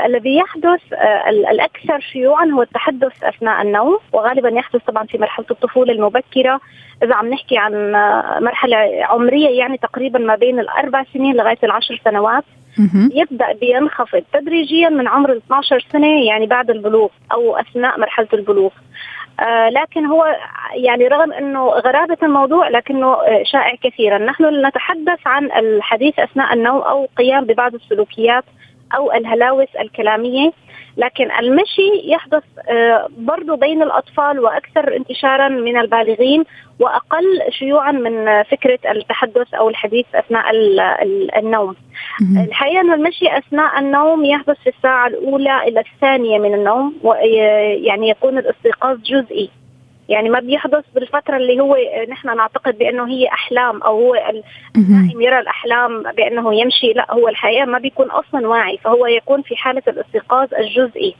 الذي 0.06 0.38
يحدث 0.38 0.94
آه 0.94 1.30
الأكثر 1.30 2.00
شيوعا 2.00 2.46
هو 2.46 2.62
التحدث 2.62 3.24
أثناء 3.24 3.62
النوم 3.62 3.98
وغالبا 4.14 4.50
يحدث 4.50 4.82
طبعا 4.84 5.04
في 5.04 5.18
مرحلة 5.18 5.46
الطفولة 5.52 5.94
المبكرة. 5.94 6.60
إذا 7.04 7.16
عم 7.16 7.30
نحكي 7.30 7.58
عن 7.58 7.96
آه، 7.96 8.40
مرحلة 8.40 8.78
عمرية 9.02 9.60
يعني 9.60 9.78
تقريبا 9.78 10.20
ما 10.20 10.36
بين 10.36 10.60
الأربع 10.60 11.04
سنين 11.14 11.36
لغاية 11.36 11.58
العشر 11.64 12.02
سنوات. 12.06 12.44
يبدأ 13.14 13.54
بينخفض 13.54 14.24
تدريجيا 14.34 14.90
من 14.90 15.08
عمر 15.08 15.32
ال 15.32 15.38
12 15.38 15.86
سنة 15.92 16.26
يعني 16.26 16.46
بعد 16.46 16.70
البلوغ 16.70 17.10
أو 17.32 17.56
أثناء 17.58 18.00
مرحلة 18.00 18.28
البلوغ. 18.34 18.72
آه 19.40 19.70
لكن 19.70 20.06
هو 20.06 20.26
يعني 20.76 21.08
رغم 21.08 21.34
إنه 21.34 21.66
غرابة 21.68 22.18
الموضوع 22.24 22.70
لكنه 22.70 23.14
آه 23.14 23.44
شائع 23.44 23.76
كثيرا، 23.84 24.18
نحن 24.18 24.66
نتحدث 24.66 25.20
عن 25.26 25.52
الحديث 25.52 26.20
أثناء 26.20 26.54
النوم 26.54 26.82
أو 26.82 27.08
قيام 27.18 27.46
ببعض 27.46 27.74
السلوكيات 27.74 28.44
أو 28.96 29.12
الهلاوس 29.14 29.76
الكلامية. 29.80 30.52
لكن 30.98 31.32
المشي 31.32 32.12
يحدث 32.12 32.44
آه، 32.70 33.08
برضو 33.18 33.56
بين 33.56 33.82
الأطفال 33.84 34.40
وأكثر 34.40 34.96
انتشارا 34.96 35.50
من 35.50 35.78
البالغين 35.78 36.44
وأقل 36.80 37.42
شيوعا 37.50 37.92
من 37.92 38.44
فكرة 38.44 38.80
التحدث 38.92 39.54
أو 39.54 39.70
الحديث 39.70 40.06
أثناء 40.16 40.46
النوم. 41.40 41.76
الحقيقة 42.48 42.82
أن 42.82 42.94
المشي 42.94 43.38
أثناء 43.38 43.80
النوم 43.80 44.26
يحدث 44.26 44.58
في 44.64 44.70
الساعة 44.70 45.08
الأولى 45.08 45.64
إلى 45.68 45.80
الثانية 45.80 46.40
من 46.40 46.54
النوم 46.54 46.94
يعني 47.86 48.10
يكون 48.10 48.38
الاستيقاظ 48.38 48.98
جزئي. 49.02 49.50
يعني 50.10 50.30
ما 50.30 50.40
بيحدث 50.40 50.84
بالفترة 50.96 51.38
اللي 51.38 51.60
هو 51.60 51.78
نحن 52.10 52.38
نعتقد 52.38 52.78
بأنه 52.78 53.08
هي 53.08 53.28
أحلام 53.28 53.82
أو 53.82 54.00
هو 54.00 54.16
النائم 54.76 55.22
يرى 55.22 55.40
الأحلام 55.40 56.04
بأنه 56.04 56.56
يمشي. 56.56 56.94
لا 56.94 57.14
هو 57.14 57.28
الحقيقة 57.28 57.66
ما 57.66 57.80
بيكون 57.80 58.12
أصلا 58.12 58.48
واعي 58.48 58.78
فهو 58.78 59.06
يكون 59.06 59.42
في 59.42 59.56
حالة 59.56 59.84
الاستيقاظ 59.88 60.54
الجزئي. 60.54 61.16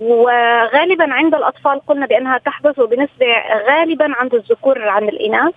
وغالبا 0.00 1.12
عند 1.12 1.34
الأطفال 1.34 1.80
قلنا 1.86 2.06
بأنها 2.06 2.38
تحدث 2.38 2.80
بنسبة 2.80 3.26
غالبا 3.68 4.14
عند 4.16 4.34
الذكور 4.34 4.88
عن 4.88 5.08
الإناث 5.08 5.54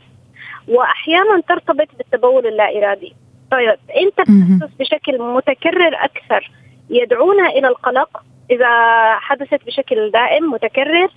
وأحيانا 0.68 1.42
ترتبط 1.48 1.88
بالتبول 1.98 2.48
اللا 2.48 2.78
إرادي 2.78 3.16
طيب 3.52 3.78
أنت 3.98 4.18
تحدث 4.18 4.70
بشكل 4.80 5.22
متكرر 5.22 5.96
أكثر 5.96 6.52
يدعونا 6.90 7.48
إلى 7.48 7.68
القلق؟ 7.68 8.10
إذا 8.52 8.70
حدثت 9.20 9.66
بشكل 9.66 10.12
دائم 10.12 10.52
متكرر 10.52 11.10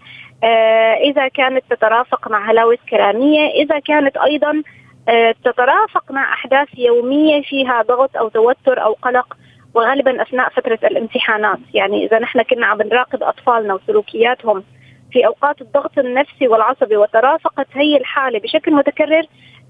إذا 1.04 1.28
كانت 1.28 1.64
تترافق 1.70 2.30
مع 2.30 2.50
هلاوس 2.50 2.78
كلامية 2.90 3.50
إذا 3.50 3.78
كانت 3.78 4.16
أيضا 4.16 4.62
آه، 5.08 5.34
تترافق 5.44 6.12
مع 6.12 6.32
أحداث 6.32 6.68
يومية 6.78 7.42
فيها 7.42 7.82
ضغط 7.82 8.16
أو 8.16 8.28
توتر 8.28 8.82
أو 8.82 8.92
قلق 8.92 9.36
وغالبا 9.74 10.22
أثناء 10.22 10.48
فترة 10.48 10.78
الامتحانات. 10.84 11.58
يعني 11.74 12.06
إذا 12.06 12.18
نحن 12.18 12.42
كنا 12.42 12.66
عم 12.66 12.82
نراقب 12.82 13.22
أطفالنا 13.22 13.74
وسلوكياتهم 13.74 14.64
في 15.12 15.26
أوقات 15.26 15.60
الضغط 15.60 15.98
النفسي 15.98 16.48
والعصبي 16.48 16.96
وترافقت 16.96 17.66
هي 17.74 17.96
الحالة 17.96 18.38
بشكل 18.38 18.72
متكرر 18.72 19.22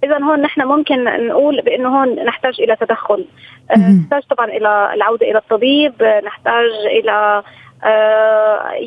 اذا 0.04 0.18
هون 0.18 0.40
نحن 0.40 0.62
ممكن 0.62 1.04
نقول 1.04 1.62
بأنه 1.62 2.00
هون 2.00 2.24
نحتاج 2.24 2.60
إلى 2.60 2.76
تدخل. 2.76 3.26
آه، 3.70 3.90
نحتاج 4.02 4.22
طبعا 4.22 4.46
إلى 4.46 4.90
العودة 4.94 5.30
إلى 5.30 5.38
الطبيب 5.38 6.02
نحتاج 6.24 6.70
إلى 6.86 7.12
آه، 7.12 7.44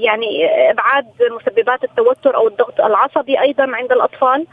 يعني 0.03 0.45
إبعاد 0.71 1.05
مسببات 1.39 1.83
التوتر 1.83 2.35
أو 2.35 2.47
الضغط 2.47 2.81
العصبي 2.81 3.41
أيضا 3.41 3.63
عند 3.63 3.91
الأطفال. 3.91 4.47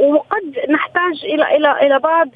وقد 0.00 0.70
نحتاج 0.70 1.24
إلى 1.24 1.56
إلى 1.56 1.86
إلى 1.86 1.98
بعض 1.98 2.28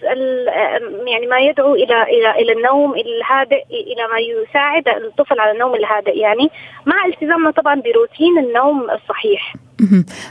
يعني 1.06 1.26
ما 1.26 1.38
يدعو 1.38 1.74
إلى 1.74 2.02
إلى 2.02 2.30
إلى 2.30 2.52
النوم 2.52 2.94
الهادئ 2.94 3.64
إلى 3.70 4.02
ما 4.12 4.18
يساعد 4.18 4.88
الطفل 4.88 5.40
على 5.40 5.52
النوم 5.52 5.74
الهادئ. 5.74 6.18
يعني 6.18 6.50
مع 6.86 7.06
التزامنا 7.06 7.50
طبعا 7.50 7.74
بروتين 7.74 8.38
النوم 8.38 8.90
الصحيح. 8.90 9.54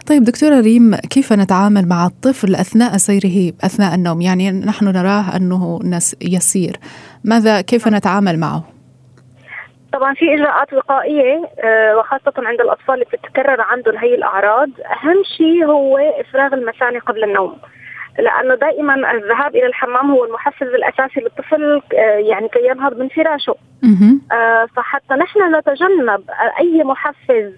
طيب 0.07 0.23
دكتورة 0.23 0.59
ريم 0.59 0.95
كيف 0.95 1.33
نتعامل 1.33 1.87
مع 1.87 2.05
الطفل 2.05 2.55
أثناء 2.55 2.97
سيره 2.97 3.53
أثناء 3.63 3.95
النوم؟ 3.95 4.21
يعني 4.21 4.51
نحن 4.51 4.85
نراه 4.85 5.35
أنه 5.35 5.79
يسير. 6.21 6.77
ماذا 7.23 7.61
كيف 7.61 7.87
نتعامل 7.87 8.39
معه؟ 8.39 8.63
طبعا 9.93 10.13
في 10.13 10.33
إجراءات 10.33 10.73
وقائية 10.73 11.49
آه، 11.59 11.97
وخاصة 11.97 12.33
عند 12.37 12.61
الأطفال 12.61 12.93
اللي 12.93 13.05
بتتكرر 13.05 13.61
عندهم 13.61 13.97
هي 13.97 14.15
الأعراض. 14.15 14.69
أهم 14.85 15.23
شيء 15.37 15.65
هو 15.65 15.97
إفراغ 15.97 16.53
المثانة 16.53 16.99
قبل 16.99 17.23
النوم 17.23 17.57
لأنه 18.19 18.55
دائما 18.55 19.11
الذهاب 19.11 19.55
إلى 19.55 19.65
الحمام 19.65 20.11
هو 20.11 20.25
المحفز 20.25 20.67
الأساسي 20.67 21.19
للطفل 21.19 21.81
آه، 21.93 21.97
يعني 22.17 22.47
كي 22.49 22.67
ينهض 22.67 22.97
من 22.99 23.07
فراشه. 23.09 23.55
آه، 24.31 24.67
فحتى 24.75 25.13
نحن 25.13 25.55
نتجنب 25.55 26.23
أي 26.59 26.83
محفز 26.83 27.53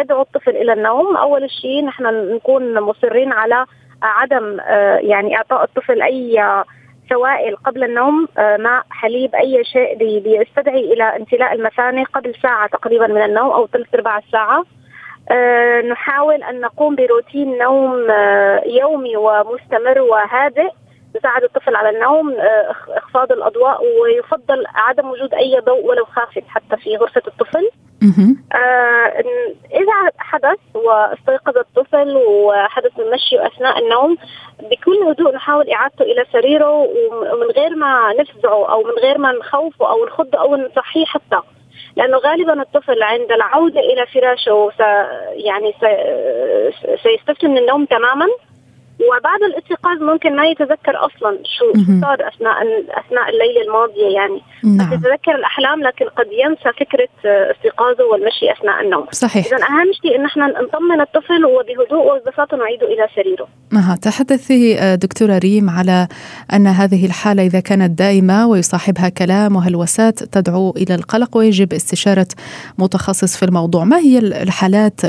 يدعو 0.00 0.22
الطفل 0.22 0.50
إلى 0.56 0.72
النوم. 0.72 1.16
أول 1.16 1.50
شيء 1.50 1.84
نحن 1.84 2.04
نكون 2.34 2.80
مصرين 2.80 3.32
على 3.32 3.66
عدم 4.02 4.56
يعني 5.00 5.36
إعطاء 5.36 5.64
الطفل 5.64 6.02
أي 6.02 6.42
سوائل 7.10 7.56
قبل 7.56 7.84
النوم 7.84 8.28
آه، 8.38 8.56
ماء 8.56 8.82
حليب 8.90 9.34
أي 9.34 9.64
شيء 9.64 9.96
بيستدعي 10.20 10.92
إلى 10.92 11.02
امتلاء 11.02 11.54
المثانه 11.54 12.04
قبل 12.04 12.34
ساعة 12.42 12.68
تقريبا 12.68 13.06
من 13.06 13.22
النوم 13.22 13.50
أو 13.50 13.66
ثلث 13.66 13.94
ارباع 13.94 14.18
الساعة 14.18 14.64
آه، 15.30 15.80
نحاول 15.80 16.42
أن 16.42 16.60
نقوم 16.60 16.96
بروتين 16.96 17.58
نوم 17.58 18.10
آه، 18.10 18.62
يومي 18.66 19.16
ومستمر 19.16 20.00
وهادئ. 20.00 20.70
يساعد 21.16 21.42
الطفل 21.42 21.76
على 21.76 21.90
النوم 21.90 22.36
إخفاض 22.88 23.32
الأضواء 23.32 23.80
ويفضل 24.02 24.64
عدم 24.74 25.10
وجود 25.10 25.34
أي 25.34 25.60
ضوء 25.60 25.86
ولو 25.86 26.04
خافت 26.04 26.44
حتى 26.48 26.76
في 26.76 26.96
غرفة 26.96 27.22
الطفل. 27.26 27.70
آه 28.52 29.24
إذا 29.74 30.10
حدث 30.18 30.58
واستيقظ 30.74 31.58
الطفل 31.58 32.16
وحدث 32.16 32.98
المشي 32.98 33.46
أثناء 33.46 33.78
النوم 33.78 34.16
بكل 34.70 35.02
هدوء 35.08 35.34
نحاول 35.34 35.70
إعادته 35.70 36.02
إلى 36.02 36.24
سريره 36.32 36.70
ومن 37.32 37.50
غير 37.56 37.74
ما 37.74 38.14
نفزعه 38.20 38.72
أو 38.72 38.82
من 38.82 39.02
غير 39.02 39.18
ما 39.18 39.32
نخوفه 39.32 39.90
أو 39.90 40.06
نخضه 40.06 40.38
أو 40.38 40.56
نصحيه 40.56 41.04
حتى 41.04 41.40
لأنه 41.96 42.16
غالبا 42.16 42.62
الطفل 42.62 43.02
عند 43.02 43.32
العودة 43.32 43.80
إلى 43.80 44.06
فراشه 44.06 44.72
يعني 45.32 45.74
سيستسلم 47.02 47.50
من 47.50 47.58
النوم 47.58 47.84
تماما. 47.84 48.26
وبعد 49.08 49.42
الاستيقاظ 49.42 50.02
ممكن 50.02 50.36
ما 50.36 50.46
يتذكر 50.46 50.94
أصلا 51.06 51.38
شو 51.44 51.66
صار 52.00 52.28
أثناء 52.28 52.56
أثناء 52.90 53.28
الليلة 53.32 53.60
الماضية 53.66 54.14
يعني. 54.14 54.40
نعم. 54.64 54.92
يتذكر 54.92 55.34
الأحلام 55.34 55.82
لكن 55.82 56.04
قد 56.04 56.26
ينسى 56.32 56.78
فكرة 56.80 57.08
استيقاظه 57.24 58.04
والمشي 58.04 58.52
أثناء 58.52 58.84
النوم. 58.84 59.06
صحيح. 59.12 59.46
اذا 59.46 59.56
أهم 59.56 59.92
شيء 60.02 60.16
إن 60.16 60.24
إحنا 60.24 60.46
نطمن 60.46 61.00
الطفل 61.00 61.44
وبهدوء 61.44 62.16
وببساطه 62.16 62.56
نعيده 62.56 62.86
إلى 62.86 63.08
سريره. 63.16 63.48
نعم 63.72 63.96
تحدثي 63.96 64.96
دكتورة 64.96 65.38
ريم 65.38 65.70
على 65.70 66.08
أن 66.52 66.66
هذه 66.66 67.06
الحالة 67.06 67.42
إذا 67.46 67.60
كانت 67.60 67.98
دائمة 67.98 68.46
ويصاحبها 68.46 69.08
كلام 69.08 69.56
وهلوسات 69.56 70.24
تدعو 70.24 70.70
إلى 70.76 70.94
القلق 70.94 71.36
ويجب 71.36 71.72
استشارة 71.72 72.26
متخصص 72.78 73.36
في 73.36 73.44
الموضوع. 73.44 73.84
ما 73.84 73.98
هي 73.98 74.18
الحالات 74.18 75.00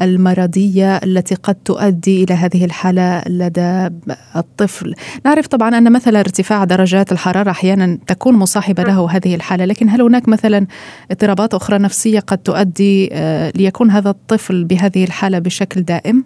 المرضية 0.00 0.96
التي 0.96 1.34
قد 1.34 1.54
تؤدي 1.54 2.24
إلى 2.24 2.34
هذه 2.34 2.64
الحالة 2.64 3.13
لدى 3.28 3.90
الطفل 4.36 4.94
نعرف 5.24 5.46
طبعا 5.46 5.78
أن 5.78 5.92
مثلا 5.92 6.20
ارتفاع 6.20 6.64
درجات 6.64 7.12
الحرارة 7.12 7.50
أحيانا 7.50 7.98
تكون 8.06 8.34
مصاحبة 8.34 8.82
له 8.82 9.10
هذه 9.10 9.34
الحالة 9.34 9.64
لكن 9.64 9.88
هل 9.88 10.02
هناك 10.02 10.28
مثلا 10.28 10.66
اضطرابات 11.10 11.54
أخرى 11.54 11.78
نفسية 11.78 12.20
قد 12.20 12.38
تؤدي 12.38 13.10
آه، 13.12 13.52
ليكون 13.56 13.90
هذا 13.90 14.10
الطفل 14.10 14.64
بهذه 14.64 15.04
الحالة 15.04 15.38
بشكل 15.38 15.82
دائم؟ 15.82 16.24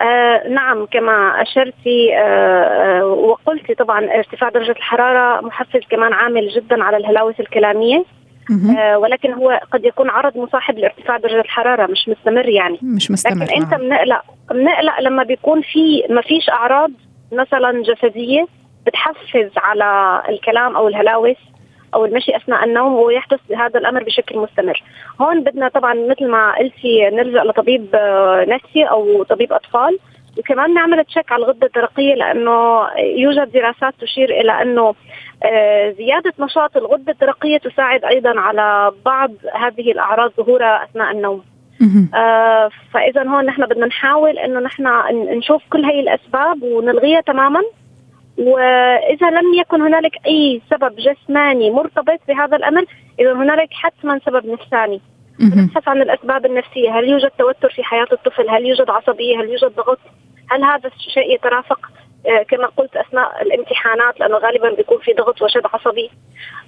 آه 0.00 0.48
نعم 0.48 0.86
كما 0.86 1.42
أشرتي 1.42 2.16
آه, 2.16 3.00
آه، 3.00 3.06
وقلتي 3.06 3.74
طبعا 3.74 4.04
ارتفاع 4.04 4.48
درجة 4.48 4.70
الحرارة 4.70 5.40
محفز 5.46 5.80
كمان 5.90 6.12
عامل 6.12 6.48
جدا 6.48 6.84
على 6.84 6.96
الهلاوس 6.96 7.40
الكلامية 7.40 8.04
آه 8.78 8.98
ولكن 8.98 9.32
هو 9.32 9.60
قد 9.72 9.84
يكون 9.84 10.10
عرض 10.10 10.36
مصاحب 10.36 10.78
لارتفاع 10.78 11.16
درجة 11.16 11.40
الحرارة 11.40 11.86
مش 11.86 12.08
مستمر 12.08 12.48
يعني. 12.48 12.78
مش 12.82 13.10
مستمر 13.10 13.44
لكن 13.44 13.62
أنت 13.62 13.74
بنقلق 13.74 14.22
بنقلق 14.50 15.00
لما 15.00 15.22
بيكون 15.22 15.62
في 15.62 16.02
ما 16.10 16.22
فيش 16.22 16.48
أعراض 16.48 16.90
مثلا 17.32 17.82
جسدية 17.82 18.46
بتحفز 18.86 19.50
على 19.56 20.22
الكلام 20.28 20.76
أو 20.76 20.88
الهلاوس 20.88 21.36
أو 21.94 22.04
المشي 22.04 22.36
أثناء 22.36 22.64
النوم 22.64 22.92
ويحدث 22.94 23.40
هذا 23.56 23.78
الأمر 23.78 24.02
بشكل 24.02 24.38
مستمر. 24.38 24.82
هون 25.20 25.44
بدنا 25.44 25.68
طبعا 25.68 25.94
مثل 25.94 26.28
ما 26.28 26.54
قلتي 26.58 27.10
نلجأ 27.10 27.44
لطبيب 27.44 27.86
آه، 27.94 28.44
نفسي 28.48 28.84
أو 28.84 29.22
طبيب 29.22 29.52
أطفال. 29.52 29.98
وكمان 30.38 30.74
نعمل 30.74 31.04
تشيك 31.04 31.32
على 31.32 31.44
الغدة 31.44 31.66
الدرقية 31.66 32.14
لأنه 32.14 32.86
يوجد 32.98 33.52
دراسات 33.52 33.94
تشير 34.00 34.30
إلى 34.40 34.62
أنه 34.62 34.94
آه، 35.44 35.90
زيادة 35.90 36.32
نشاط 36.38 36.76
الغدة 36.76 37.12
الدرقية 37.12 37.58
تساعد 37.58 38.04
أيضا 38.04 38.40
على 38.40 38.92
بعض 39.04 39.30
هذه 39.54 39.92
الأعراض 39.92 40.32
ظهورها 40.36 40.84
أثناء 40.84 41.10
النوم. 41.10 41.42
آه 42.14 42.70
فاذا 42.92 43.22
هون 43.28 43.44
نحن 43.44 43.66
بدنا 43.66 43.86
نحاول 43.86 44.38
إنه 44.38 44.60
نحن 44.60 44.86
نشوف 45.38 45.62
كل 45.70 45.84
هي 45.84 46.00
الأسباب 46.00 46.62
ونلغيها 46.62 47.20
تماما. 47.20 47.62
وإذا 48.38 49.30
لم 49.30 49.54
يكن 49.60 49.82
هنالك 49.82 50.12
أي 50.26 50.60
سبب 50.70 50.96
جسماني 50.96 51.70
مرتبط 51.70 52.20
بهذا 52.28 52.56
الأمر 52.56 52.84
اذا 53.20 53.32
هنالك 53.32 53.68
حتما 53.72 54.20
سبب 54.26 54.46
نفساني. 54.46 55.00
نبحث 55.40 55.88
عن 55.88 56.02
الأسباب 56.02 56.46
النفسية. 56.46 56.98
هل 56.98 57.08
يوجد 57.08 57.30
توتر 57.38 57.70
في 57.70 57.82
حياة 57.82 58.06
الطفل؟ 58.12 58.48
هل 58.50 58.66
يوجد 58.66 58.90
عصبية؟ 58.90 59.40
هل 59.40 59.48
يوجد 59.50 59.74
ضغط؟ 59.76 59.98
هل 60.50 60.64
هذا 60.64 60.90
الشيء 60.96 61.34
يترافق 61.34 61.78
آه، 62.26 62.42
كما 62.42 62.66
قلت 62.76 62.96
أثناء 62.96 63.42
الامتحانات؟ 63.42 64.20
لأنه 64.20 64.36
غالبا 64.36 64.76
بيكون 64.76 64.98
في 64.98 65.12
ضغط 65.12 65.42
وشد 65.42 65.62
عصبي. 65.74 66.10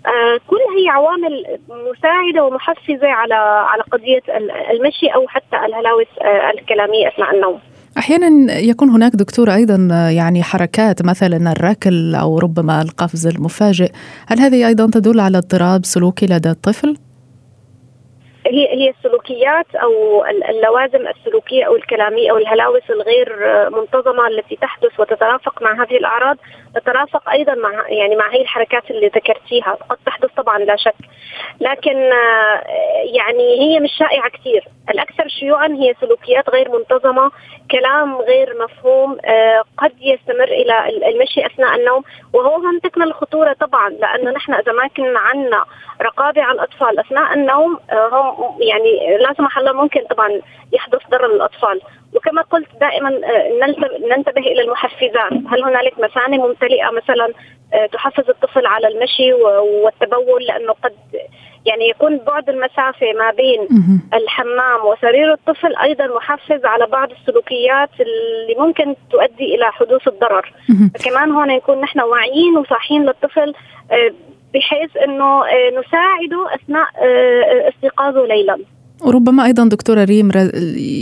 آه، 0.06 0.40
كل 0.46 0.56
هي 0.78 0.88
عوامل 0.88 1.58
مساعدة 1.68 2.44
ومحفزة 2.44 3.08
على 3.08 3.34
على 3.70 3.82
قضية 3.82 4.22
المشي 4.70 5.06
أو 5.06 5.28
حتى 5.28 5.56
الهلاوس 5.56 6.06
آه، 6.22 6.50
الكلاميه 6.50 7.08
أثناء 7.08 7.34
النوم. 7.34 7.58
أحيانا 7.98 8.58
يكون 8.58 8.88
هناك 8.88 9.12
دكتور 9.12 9.54
أيضا 9.54 9.88
يعني 10.16 10.42
حركات 10.42 11.04
مثلا 11.04 11.52
الركل 11.52 12.14
أو 12.14 12.38
ربما 12.38 12.82
القفز 12.82 13.26
المفاجئ. 13.26 13.90
هل 14.28 14.40
هذه 14.40 14.66
أيضا 14.68 14.86
تدل 14.86 15.20
على 15.20 15.38
اضطراب 15.38 15.84
سلوكي 15.84 16.26
لدى 16.26 16.50
الطفل؟ 16.50 16.96
هي 18.46 18.68
هي 18.68 18.90
السلوكيات 18.90 19.66
أو 19.74 20.24
اللوازم 20.24 21.08
السلوكية 21.08 21.64
أو 21.64 21.76
الكلامية 21.76 22.30
أو 22.30 22.36
الهلاوس 22.36 22.90
الغير 22.90 23.36
منتظمة 23.70 24.26
التي 24.26 24.56
تحدث 24.56 25.00
وتترافق 25.00 25.62
مع 25.62 25.82
هذه 25.82 25.96
الأعراض 25.96 26.36
تترافق 26.74 27.30
أيضا 27.30 27.54
مع 27.54 27.88
يعني 27.88 28.16
مع 28.16 28.28
هي 28.32 28.42
الحركات 28.42 28.90
اللي 28.90 29.06
ذكرتيها. 29.06 29.78
قد 29.90 29.96
تحدث 30.06 30.30
طبعا 30.36 30.58
لا 30.58 30.76
شك. 30.76 30.94
لكن 31.60 31.96
آه، 32.12 32.62
يعني 33.04 33.60
هي 33.60 33.80
مش 33.80 33.90
شائعة 33.98 34.30
كثير. 34.30 34.64
الأكثر 34.90 35.28
شيوعا 35.28 35.66
هي 35.66 35.94
سلوكيات 36.00 36.50
غير 36.50 36.68
منتظمة 36.78 37.30
كلام 37.70 38.16
غير 38.16 38.54
مفهوم 38.64 39.18
آه، 39.24 39.62
قد 39.78 39.92
يستمر 40.00 40.44
إلى 40.48 40.88
المشي 41.08 41.46
أثناء 41.46 41.74
النوم. 41.74 42.02
وهو 42.32 42.54
هم 42.54 42.78
تكمن 42.78 43.04
الخطورة 43.04 43.52
طبعا 43.52 43.88
لأنه 43.90 44.30
نحن 44.30 44.52
إذا 44.54 44.72
ما 44.72 44.88
كنا 44.96 45.18
عندنا 45.18 45.64
رقابة 46.02 46.42
على 46.42 46.54
الأطفال 46.54 46.98
أثناء 47.00 47.34
النوم 47.34 47.78
آه، 47.90 48.08
هم 48.12 48.62
يعني 48.62 49.16
لا 49.16 49.34
سمح 49.34 49.58
الله 49.58 49.72
ممكن 49.72 50.00
طبعا 50.10 50.40
يحدث 50.72 51.00
ضرر 51.10 51.34
للأطفال. 51.34 51.80
وكما 52.14 52.42
قلت 52.42 52.68
دائما 52.80 53.08
آه، 53.08 54.16
ننتبه 54.16 54.40
إلى 54.40 54.62
المحفزات. 54.62 55.32
هل 55.32 55.64
هنالك 55.64 55.98
مثانه 55.98 56.46
ممتلئة 56.46 56.90
مثلا 56.90 57.32
تحفز 57.92 58.28
الطفل 58.28 58.66
على 58.66 58.88
المشي 58.88 59.32
والتبول؟ 59.32 60.44
لأنه 60.48 60.72
قد 60.72 60.92
يعني 61.66 61.88
يكون 61.88 62.18
بعد 62.18 62.48
المسافة 62.48 63.12
ما 63.18 63.30
بين 63.30 63.68
الحمام 64.14 64.84
وسرير 64.84 65.32
الطفل 65.32 65.76
أيضا 65.76 66.06
محفز 66.06 66.64
على 66.64 66.86
بعض 66.86 67.10
السلوكيات 67.10 67.90
اللي 68.00 68.54
ممكن 68.58 68.94
تؤدي 69.10 69.54
إلى 69.54 69.72
حدوث 69.72 70.08
الضرر. 70.08 70.52
فكمان 70.94 71.30
هون 71.30 71.48
نكون 71.48 71.80
نحن 71.80 72.00
واعيين 72.00 72.56
وصاحيين 72.56 73.02
للطفل 73.06 73.54
آه، 73.90 74.10
بحيث 74.54 74.96
إنه 74.96 75.44
آه، 75.46 75.70
نساعده 75.70 76.54
أثناء 76.54 76.88
آه، 77.02 77.68
استيقاظه 77.68 78.26
ليلا. 78.26 78.58
وربما 79.06 79.44
أيضا 79.44 79.68
دكتورة 79.68 80.04
ريم 80.04 80.30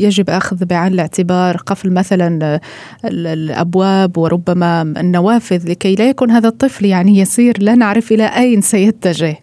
يجب 0.04 0.30
أخذ 0.30 0.64
بعين 0.66 0.92
الاعتبار 0.92 1.56
قفل 1.56 1.94
مثلا 1.94 2.61
الأبواب 3.04 4.18
وربما 4.18 4.82
النوافذ 4.82 5.70
لكي 5.70 5.94
لا 5.94 6.08
يكون 6.08 6.30
هذا 6.30 6.48
الطفل 6.48 6.84
يعني 6.84 7.18
يسير 7.18 7.54
لا 7.61 7.74
نعرف 7.74 8.12
إلى 8.12 8.26
أين 8.37 8.61
سيتجه. 8.61 9.37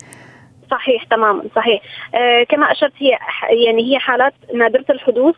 صحيح 0.71 1.03
تماما 1.03 1.43
صحيح 1.55 1.81
آه 2.15 2.43
كما 2.43 2.71
أشرت 2.71 2.93
هي 2.97 3.09
يعني 3.65 3.93
هي 3.93 3.99
حالات 3.99 4.33
نادرة 4.55 4.85
الحدوث 4.89 5.35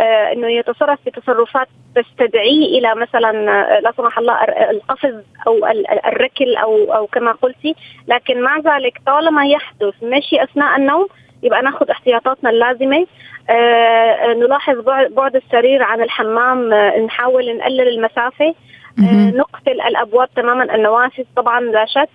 آه 0.00 0.32
إنه 0.32 0.48
يتصرف 0.48 0.98
في 1.04 1.10
تصرفات 1.10 1.68
تستدعيه 1.94 2.78
إلى 2.78 2.94
مثلا 2.94 3.30
آه، 3.30 3.80
لا 3.80 3.92
سمح 3.96 4.18
الله 4.18 4.34
القفز 4.70 5.14
أو 5.46 5.66
الركل 6.06 6.56
أو 6.56 6.92
أو 6.92 7.06
كما 7.06 7.32
قلتي 7.32 7.74
لكن 8.08 8.42
مع 8.42 8.58
ذلك 8.58 9.00
طالما 9.06 9.46
يحدث 9.46 9.94
مشي 10.02 10.42
أثناء 10.42 10.76
النوم 10.76 11.06
يبقى 11.42 11.62
ناخذ 11.62 11.90
احتياطاتنا 11.90 12.50
اللازمة. 12.50 13.06
آه, 13.50 13.52
آه، 13.52 14.34
نلاحظ 14.34 14.78
بعد 15.10 15.36
السرير 15.36 15.82
عن 15.82 16.02
الحمام 16.02 16.72
آه 16.72 16.98
نحاول 16.98 17.56
نقلل 17.56 17.88
المسافة. 17.88 18.54
آه 18.98 19.30
نقفل 19.36 19.80
الأبواب 19.80 20.28
تماما 20.36 20.74
النوافذ 20.74 21.24
طبعا 21.36 21.60
لا 21.60 21.84
شك. 21.86 22.08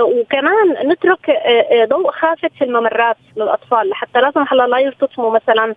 وكمان 0.00 0.88
نترك 0.88 1.30
ضوء 1.88 2.10
خافت 2.10 2.52
في 2.58 2.64
الممرات 2.64 3.16
للأطفال 3.36 3.88
لحتى 3.88 4.20
لا 4.20 4.30
سمح 4.30 4.52
الله 4.52 4.66
لا 4.66 4.78
يرتطموا 4.78 5.30
مثلا 5.30 5.74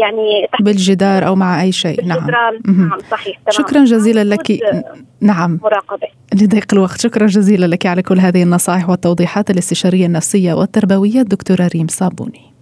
يعني 0.00 0.48
تحت 0.52 0.62
بالجدار 0.62 1.26
أو 1.26 1.34
مع 1.34 1.62
أي 1.62 1.72
شيء. 1.72 2.04
نعم. 2.04 2.30
نعم 2.30 2.98
صحيح 3.10 3.38
تمام. 3.46 3.68
شكرا 3.68 3.84
جزيلا 3.84 4.24
لك. 4.24 4.60
نعم. 5.20 5.58
مراقبة. 5.62 6.06
لضيق 6.34 6.66
الوقت. 6.72 7.00
شكرا 7.00 7.26
جزيلا 7.26 7.66
لك 7.66 7.86
على 7.86 8.02
كل 8.02 8.18
هذه 8.18 8.42
النصائح 8.42 8.90
والتوضيحات 8.90 9.50
الاستشارية 9.50 10.06
النفسية 10.06 10.54
والتربوية 10.54 11.20
الدكتورة 11.20 11.70
ريم 11.74 11.86
صابوني. 11.88 12.54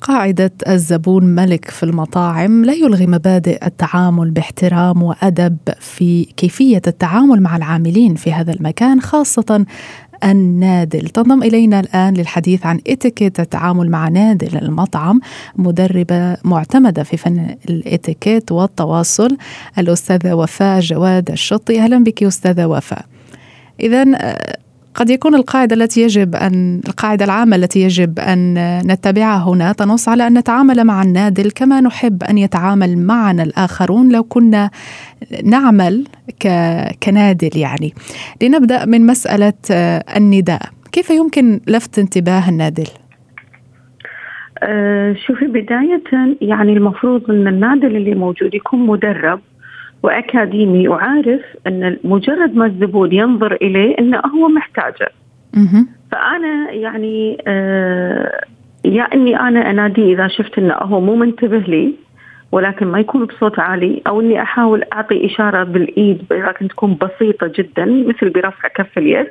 قاعدة 0.00 0.52
الزبون 0.68 1.24
ملك 1.24 1.70
في 1.70 1.82
المطاعم 1.82 2.64
لا 2.64 2.72
يلغي 2.72 3.06
مبادئ 3.06 3.66
التعامل 3.66 4.30
باحترام 4.30 5.02
وأدب 5.02 5.56
في 5.80 6.24
كيفية 6.24 6.82
التعامل 6.86 7.42
مع 7.42 7.56
العاملين 7.56 8.14
في 8.14 8.32
هذا 8.32 8.52
المكان 8.52 9.00
خاصة 9.00 9.64
النادل. 10.24 11.08
تنضم 11.08 11.42
إلينا 11.42 11.80
الآن 11.80 12.14
للحديث 12.14 12.66
عن 12.66 12.80
إتيكيت 12.86 13.40
التعامل 13.40 13.90
مع 13.90 14.08
نادل 14.08 14.56
المطعم 14.56 15.20
مدربة 15.56 16.36
معتمدة 16.44 17.02
في 17.02 17.16
فن 17.16 17.56
الإتيكيت 17.68 18.52
والتواصل 18.52 19.36
الأستاذة 19.78 20.34
وفاء 20.34 20.80
جواد 20.80 21.30
الشطي. 21.30 21.80
أهلا 21.80 22.04
بك 22.04 22.22
أستاذة 22.22 22.66
وفاء. 22.66 23.04
إذا 23.80 24.04
قد 24.94 25.10
يكون 25.10 25.34
القاعدة 25.34 25.76
التي 25.76 26.02
يجب 26.02 26.34
أن 26.34 26.80
القاعدة 26.88 27.24
العامة 27.24 27.56
التي 27.56 27.80
يجب 27.80 28.18
أن 28.18 28.54
نتبعها 28.86 29.48
هنا 29.48 29.72
تنص 29.72 30.08
على 30.08 30.26
أن 30.26 30.38
نتعامل 30.38 30.84
مع 30.84 31.02
النادل 31.02 31.50
كما 31.50 31.80
نحب 31.80 32.22
أن 32.22 32.38
يتعامل 32.38 32.98
معنا 32.98 33.42
الآخرون 33.42 34.12
لو 34.12 34.22
كنا 34.22 34.70
نعمل 35.44 36.04
كنادل 37.02 37.56
يعني. 37.56 37.94
لنبدأ 38.42 38.84
من 38.84 39.06
مسألة 39.06 39.52
النداء. 40.16 40.62
كيف 40.92 41.10
يمكن 41.10 41.60
لفت 41.66 41.98
انتباه 41.98 42.48
النادل؟ 42.48 42.86
آه 44.62 45.16
شوفي 45.26 45.46
بداية 45.46 46.02
يعني 46.40 46.72
المفروض 46.72 47.30
أن 47.30 47.48
النادل 47.48 47.96
اللي 47.96 48.14
موجود 48.14 48.54
يكون 48.54 48.86
مدرب. 48.86 49.40
وأكاديمي 50.02 50.88
وعارف 50.88 51.40
أن 51.66 51.96
مجرد 52.04 52.56
ما 52.56 52.66
الزبون 52.66 53.12
ينظر 53.12 53.54
إليه 53.54 53.98
أنه 53.98 54.18
هو 54.18 54.48
محتاجه. 54.48 55.08
فأنا 56.12 56.70
يعني 56.70 57.42
آه 57.46 58.40
يا 58.84 59.02
إني 59.02 59.40
أنا 59.40 59.70
اناديه 59.70 60.14
إذا 60.14 60.28
شفت 60.28 60.58
أنه 60.58 60.74
هو 60.74 61.00
مو 61.00 61.16
منتبه 61.16 61.58
لي 61.58 61.94
ولكن 62.52 62.86
ما 62.86 63.00
يكون 63.00 63.24
بصوت 63.24 63.58
عالي 63.58 64.02
أو 64.06 64.20
إني 64.20 64.42
أحاول 64.42 64.84
أعطي 64.92 65.26
إشارة 65.26 65.64
بالإيد 65.64 66.22
لكن 66.30 66.68
تكون 66.68 66.96
بسيطة 67.00 67.52
جدا 67.58 67.84
مثل 67.84 68.30
برفع 68.30 68.68
كف 68.68 68.98
اليد. 68.98 69.26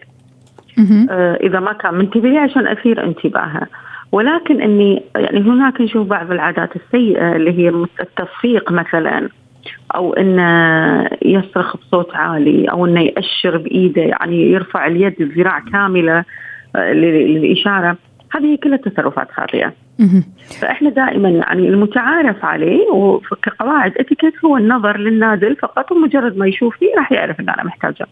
آه 1.09 1.35
إذا 1.35 1.59
ما 1.59 1.73
كان 1.73 1.93
منتبه 1.93 2.39
عشان 2.39 2.67
أثير 2.67 3.03
انتباهه. 3.03 3.67
ولكن 4.11 4.61
إني 4.61 5.03
يعني 5.15 5.39
هناك 5.39 5.81
نشوف 5.81 6.07
بعض 6.07 6.31
العادات 6.31 6.69
السيئة 6.75 7.35
اللي 7.35 7.59
هي 7.59 7.69
التصفيق 8.01 8.71
مثلا. 8.71 9.29
أو 9.95 10.13
انه 10.13 11.09
يصرخ 11.21 11.77
بصوت 11.77 12.15
عالي 12.15 12.65
أو 12.65 12.85
إنه 12.85 13.01
يأشر 13.01 13.57
بإيده 13.57 14.01
يعني 14.01 14.51
يرفع 14.51 14.87
اليد 14.87 15.21
الذراع 15.21 15.59
كاملة 15.59 16.23
آه، 16.75 16.93
للإشارة. 16.93 17.97
هذه 18.31 18.57
كلها 18.63 18.77
تصرفات 18.77 19.31
خاطئة 19.31 19.73
فإحنا 20.59 20.89
دائما 20.89 21.29
يعني 21.29 21.67
المتعارف 21.67 22.45
عليه 22.45 22.91
وكقواعد 22.91 23.91
اتيكيت 23.97 24.33
هو 24.45 24.57
النظر 24.57 24.97
للنازل 24.97 25.55
فقط 25.55 25.91
ومجرد 25.91 26.37
ما 26.37 26.47
يشوفني 26.47 26.87
راح 26.97 27.11
يعرف 27.11 27.39
إن 27.39 27.49
أنا 27.49 27.63
محتاجة. 27.63 28.07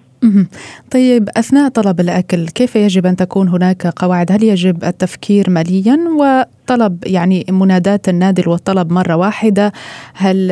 طيب 0.92 1.30
أثناء 1.38 1.70
طلب 1.70 2.00
الأكل 2.00 2.48
كيف 2.48 2.76
يجب 2.76 3.06
أن 3.06 3.16
تكون 3.16 3.48
هناك 3.48 3.88
قواعد؟ 3.88 4.32
هل 4.32 4.44
يجب 4.44 4.84
التفكير 4.84 5.50
ماليا 5.50 5.98
وطلب 6.20 7.04
يعني 7.06 7.46
مناداة 7.50 8.00
النادل 8.08 8.50
والطلب 8.50 8.92
مرة 8.92 9.16
واحدة؟ 9.16 9.72
هل 10.14 10.52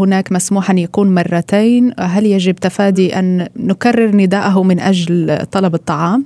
هناك 0.00 0.32
مسموح 0.32 0.70
ان 0.70 0.78
يكون 0.78 1.14
مرتين؟ 1.14 1.92
هل 2.00 2.26
يجب 2.26 2.54
تفادي 2.54 3.18
أن 3.18 3.48
نكرر 3.56 4.16
نداءه 4.16 4.62
من 4.62 4.80
أجل 4.80 5.38
طلب 5.52 5.74
الطعام؟ 5.74 6.24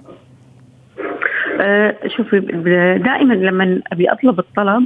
آه 1.63 1.97
شوفي 2.17 2.41
دائما 3.05 3.35
لما 3.35 3.81
أبي 3.93 4.13
أطلب 4.13 4.39
الطلب 4.39 4.85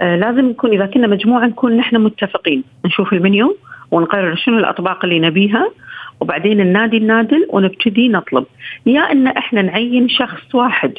آه 0.00 0.16
لازم 0.16 0.50
يكون 0.50 0.72
إذا 0.72 0.86
كنا 0.86 1.06
مجموعه 1.06 1.46
نكون 1.46 1.76
نحن 1.76 1.96
متفقين. 1.96 2.64
نشوف 2.86 3.12
المنيو 3.12 3.56
ونقرر 3.90 4.34
شنو 4.34 4.58
الأطباق 4.58 5.04
اللي 5.04 5.20
نبيها 5.20 5.70
وبعدين 6.20 6.60
النادي 6.60 6.96
النادل 6.96 7.46
ونبتدي 7.50 8.08
نطلب. 8.08 8.44
يا 8.86 9.00
إن 9.12 9.26
إحنا 9.26 9.62
نعين 9.62 10.08
شخص 10.08 10.54
واحد 10.54 10.92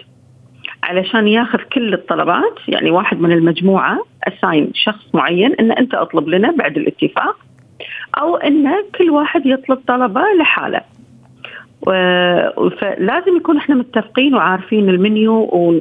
علشان 0.83 1.27
ياخذ 1.27 1.59
كل 1.73 1.93
الطلبات 1.93 2.55
يعني 2.67 2.91
واحد 2.91 3.19
من 3.21 3.31
المجموعة 3.31 4.05
اساين 4.27 4.71
شخص 4.73 5.05
معين 5.13 5.53
إن 5.59 5.71
أنت 5.71 5.93
أطلب 5.93 6.27
لنا 6.27 6.51
بعد 6.51 6.77
الاتفاق 6.77 7.37
أو 8.17 8.35
إن 8.35 8.69
كل 8.97 9.09
واحد 9.09 9.45
يطلب 9.45 9.79
طلبة 9.87 10.21
لحاله. 10.39 10.81
فلازم 12.79 13.37
يكون 13.37 13.57
إحنا 13.57 13.75
متفقين 13.75 14.35
وعارفين 14.35 14.89
المنيو 14.89 15.33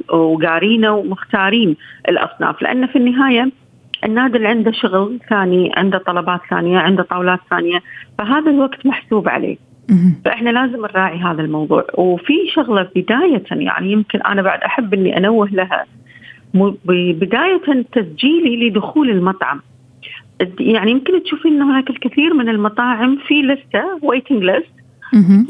وقارينه 0.09 0.91
ومختارين 0.95 1.75
الأصناف 2.09 2.61
لأن 2.61 2.87
في 2.87 2.95
النهاية 2.95 3.51
النادل 4.05 4.45
عنده 4.45 4.71
شغل 4.71 5.19
ثاني 5.29 5.71
عنده 5.77 5.97
طلبات 5.97 6.39
ثانية 6.49 6.79
عنده 6.79 7.03
طاولات 7.03 7.39
ثانية 7.49 7.79
فهذا 8.17 8.51
الوقت 8.51 8.85
محسوب 8.85 9.29
عليه. 9.29 9.57
فإحنا 10.25 10.49
لازم 10.49 10.81
نراعي 10.81 11.17
هذا 11.17 11.41
الموضوع. 11.41 11.85
وفي 11.93 12.33
شغلة 12.55 12.89
بداية 12.95 13.43
يعني 13.51 13.91
يمكن 13.91 14.21
أنا 14.21 14.41
بعد 14.41 14.59
أحب 14.63 14.93
إني 14.93 15.17
أنوه 15.17 15.49
لها. 15.51 15.85
بداية 17.13 17.61
تسجيلي 17.91 18.69
لدخول 18.69 19.09
المطعم. 19.09 19.61
يعني 20.59 20.91
يمكن 20.91 21.23
تشوفين 21.23 21.53
إن 21.53 21.61
هناك 21.61 21.89
الكثير 21.89 22.33
من 22.33 22.49
المطاعم 22.49 23.17
في 23.27 23.41
لستة 23.41 23.99
ويتنج 24.01 24.43
ليست 24.43 24.71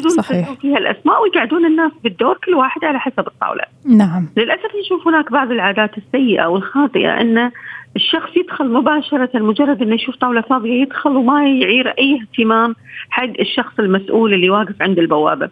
صحيح. 0.08 0.54
فيها 0.54 0.78
الأسماء 0.78 1.24
ويقعدون 1.24 1.66
الناس 1.66 1.92
بالدور 2.04 2.38
كل 2.46 2.54
واحد 2.54 2.86
على 2.86 3.00
حسب 3.00 3.28
الطاولة. 3.28 3.64
نعم. 3.86 4.30
للأسف 4.38 4.72
نشوف 4.86 5.08
هناك 5.08 5.32
بعض 5.32 5.52
العادات 5.52 5.98
السيئة 5.98 6.46
والخاطئة 6.46 7.22
أن 7.22 7.52
الشخص 7.96 8.38
يدخل 8.38 8.72
مباشرة 8.72 9.30
مجرد 9.40 9.82
أنه 9.82 9.96
يشوف 9.96 10.16
طاولة 10.16 10.42
فاضية 10.42 10.82
يدخل 10.82 11.16
وما 11.16 11.44
يعير 11.44 11.88
أي 11.88 12.22
اهتمام 12.22 12.76
حق 13.10 13.40
الشخص 13.40 13.80
المسؤول 13.80 14.34
اللي 14.34 14.50
واقف 14.50 14.82
عند 14.82 15.00
البوابة. 15.00 15.50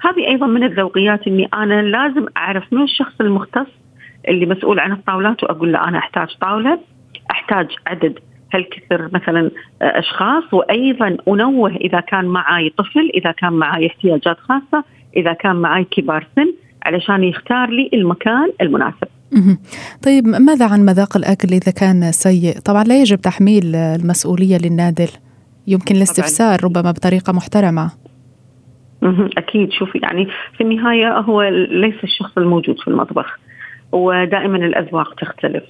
هذه 0.00 0.26
أيضا 0.28 0.46
من 0.46 0.62
الذوقيات 0.64 1.26
أني 1.26 1.48
أنا 1.54 1.82
لازم 1.82 2.26
أعرف 2.36 2.72
من 2.72 2.82
الشخص 2.82 3.20
المختص 3.20 3.66
اللي 4.28 4.46
مسؤول 4.46 4.80
عن 4.80 4.92
الطاولات 4.92 5.44
وأقول 5.44 5.72
له 5.72 5.88
أنا 5.88 5.98
أحتاج 5.98 6.28
طاولة 6.40 6.80
أحتاج 7.30 7.66
عدد 7.86 8.18
هالكثر 8.54 9.10
مثلا 9.12 9.50
آه، 9.82 9.98
أشخاص؟ 9.98 10.44
وأيضا 10.52 11.16
أنوه 11.28 11.76
إذا 11.76 12.00
كان 12.00 12.24
معي 12.24 12.70
طفل 12.78 13.10
إذا 13.14 13.32
كان 13.32 13.52
معي 13.52 13.86
احتياجات 13.86 14.36
خاصة 14.38 14.84
إذا 15.16 15.32
كان 15.32 15.56
معي 15.56 15.84
كبار 15.84 16.26
سن 16.36 16.52
علشان 16.82 17.24
يختار 17.24 17.70
لي 17.70 17.90
المكان 17.94 18.50
المناسب. 18.60 19.08
طيب 20.04 20.26
ماذا 20.26 20.66
عن 20.66 20.80
مذاق 20.80 21.16
الأكل 21.16 21.48
إذا 21.48 21.72
كان 21.72 22.12
سيء؟ 22.12 22.58
طبعا 22.58 22.84
لا 22.84 23.00
يجب 23.00 23.20
تحميل 23.20 23.76
المسؤولية 23.76 24.58
للنادل. 24.58 25.08
يمكن 25.66 25.96
الاستفسار 25.96 26.64
ربما 26.64 26.90
بطريقة 26.90 27.32
محترمة. 27.32 27.90
أكيد. 29.38 29.72
شوفي 29.72 29.98
يعني 29.98 30.28
في 30.56 30.60
النهاية 30.64 31.18
هو 31.18 31.42
ليس 31.70 32.04
الشخص 32.04 32.38
الموجود 32.38 32.76
في 32.78 32.88
المطبخ. 32.88 33.38
ودائما 33.94 34.56
الأذواق 34.56 35.14
تختلف. 35.14 35.64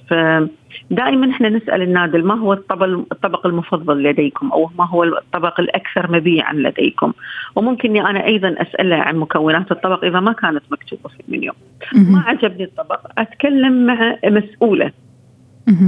دائما 0.91 1.31
إحنا 1.31 1.49
نسأل 1.49 1.81
النادل 1.81 2.23
ما 2.23 2.39
هو 2.39 2.53
الطبق 2.53 3.45
المفضل 3.45 4.03
لديكم 4.03 4.51
أو 4.51 4.69
ما 4.77 4.87
هو 4.87 5.03
الطبق 5.03 5.59
الأكثر 5.59 6.11
مبيعا 6.11 6.53
لديكم. 6.53 7.13
وممكن 7.55 7.89
إني 7.89 8.09
أنا 8.09 8.25
أيضا 8.25 8.55
أسأله 8.57 8.95
عن 8.95 9.15
مكونات 9.17 9.71
الطبق 9.71 10.05
إذا 10.05 10.19
ما 10.19 10.33
كانت 10.33 10.63
مكتوبة 10.71 11.09
في 11.09 11.23
المنيو. 11.27 11.53
ما 11.93 12.19
عجبني 12.19 12.63
الطبق. 12.63 12.99
أتكلم 13.17 13.85
مع 13.85 14.17
مسؤوله. 14.25 14.91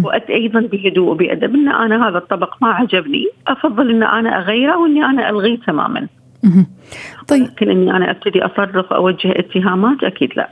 وأيضا 0.04 0.60
بهدوء 0.60 1.12
وبأدب 1.12 1.56
إن 1.56 1.70
أنا 1.70 2.10
هذا 2.10 2.18
الطبق 2.18 2.56
ما 2.62 2.68
عجبني. 2.68 3.28
أفضل 3.48 3.90
إن 3.90 4.04
أنا 4.04 4.40
أغيره 4.40 4.78
وإني 4.78 5.06
أنا 5.06 5.30
ألغيه 5.30 5.58
تماما. 5.60 6.08
طيب. 7.28 7.44
لكن 7.44 7.70
إني 7.70 7.92
أنا 7.92 8.12
أبتدي 8.12 8.46
اصرف 8.46 8.94
اوجه 8.94 9.34
اتهامات 9.40 10.04
أكيد 10.04 10.30
لا. 10.36 10.50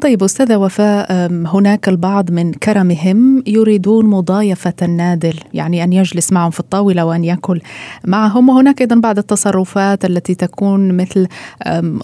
طيب 0.00 0.22
أستاذة 0.22 0.56
وفاء 0.56 1.12
هناك 1.30 1.88
البعض 1.88 2.30
من 2.30 2.52
كرمهم 2.52 3.42
يريدون 3.46 4.06
مضايفة 4.06 4.74
النادل 4.82 5.34
يعني 5.54 5.84
أن 5.84 5.92
يجلس 5.92 6.32
معهم 6.32 6.50
في 6.50 6.60
الطاولة 6.60 7.04
وأن 7.04 7.24
يأكل 7.24 7.60
معهم. 8.06 8.48
وهناك 8.48 8.80
أيضا 8.80 9.00
بعض 9.00 9.18
التصرفات 9.18 10.04
التي 10.04 10.34
تكون 10.34 10.96
مثل 10.96 11.26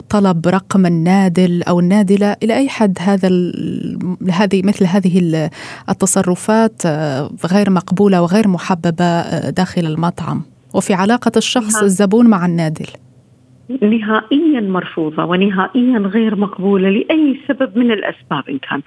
طلب 0.08 0.48
رقم 0.48 0.86
النادل 0.86 1.62
أو 1.62 1.80
النادلة 1.80 2.36
إلى 2.42 2.54
أي 2.54 2.68
حد 2.68 2.98
هذا 3.00 3.28
هذه 4.30 4.62
مثل 4.64 4.84
هذه 4.84 5.50
التصرفات 5.88 6.82
أه، 6.86 7.30
غير 7.52 7.70
مقبولة 7.70 8.22
وغير 8.22 8.48
محببة 8.48 9.04
أه، 9.04 9.50
داخل 9.50 9.86
المطعم. 9.86 10.42
وفي 10.74 10.94
علاقة 10.94 11.32
الشخص 11.36 11.74
نعم. 11.74 11.84
الزبون 11.84 12.26
مع 12.26 12.46
النادل. 12.46 12.86
نهائيا 13.68 14.60
مرفوضة 14.60 15.24
ونهائيا 15.24 15.98
غير 15.98 16.36
مقبولة 16.36 16.90
لأي 16.90 17.40
سبب 17.48 17.78
من 17.78 17.90
الأسباب 17.90 18.48
إن 18.48 18.58
كان. 18.58 18.82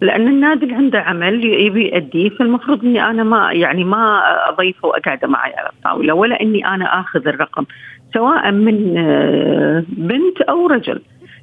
لأن 0.00 0.28
النادل 0.28 0.74
عنده 0.74 1.00
عمل 1.00 1.44
يبي 1.44 1.88
يؤديه 1.88 2.28
فالمفروض 2.28 2.84
إني 2.84 3.10
أنا 3.10 3.22
ما 3.22 3.52
يعني 3.52 3.84
ما 3.84 4.22
أضيفه 4.48 4.88
وأقعده 4.88 5.28
معي 5.28 5.54
على 5.54 5.68
الطاولة 5.68 6.14
ولا 6.14 6.40
إني 6.40 6.66
أنا 6.66 7.00
آخذ 7.00 7.28
الرقم 7.28 7.64
سواء 8.14 8.50
من 8.50 8.98
آه، 8.98 9.84
بنت 9.88 10.40
أو 10.40 10.66
رجل. 10.66 11.02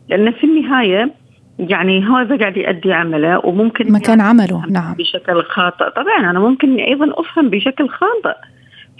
لأن 0.09 0.31
في 0.31 0.43
النهاية 0.43 1.11
يعني 1.59 2.03
هذا 2.05 2.37
قاعد 2.37 2.57
يؤدي 2.57 2.93
عمله 2.93 3.45
وممكن 3.45 3.91
مكان 3.91 4.21
عمله 4.21 4.65
نعم. 4.69 4.93
بشكل 4.93 5.43
خاطئ. 5.43 5.89
طبعا 5.89 6.29
أنا 6.29 6.39
ممكن 6.39 6.75
أيضا 6.75 7.13
أفهم 7.19 7.49
بشكل 7.49 7.89
خاطئ. 7.89 8.37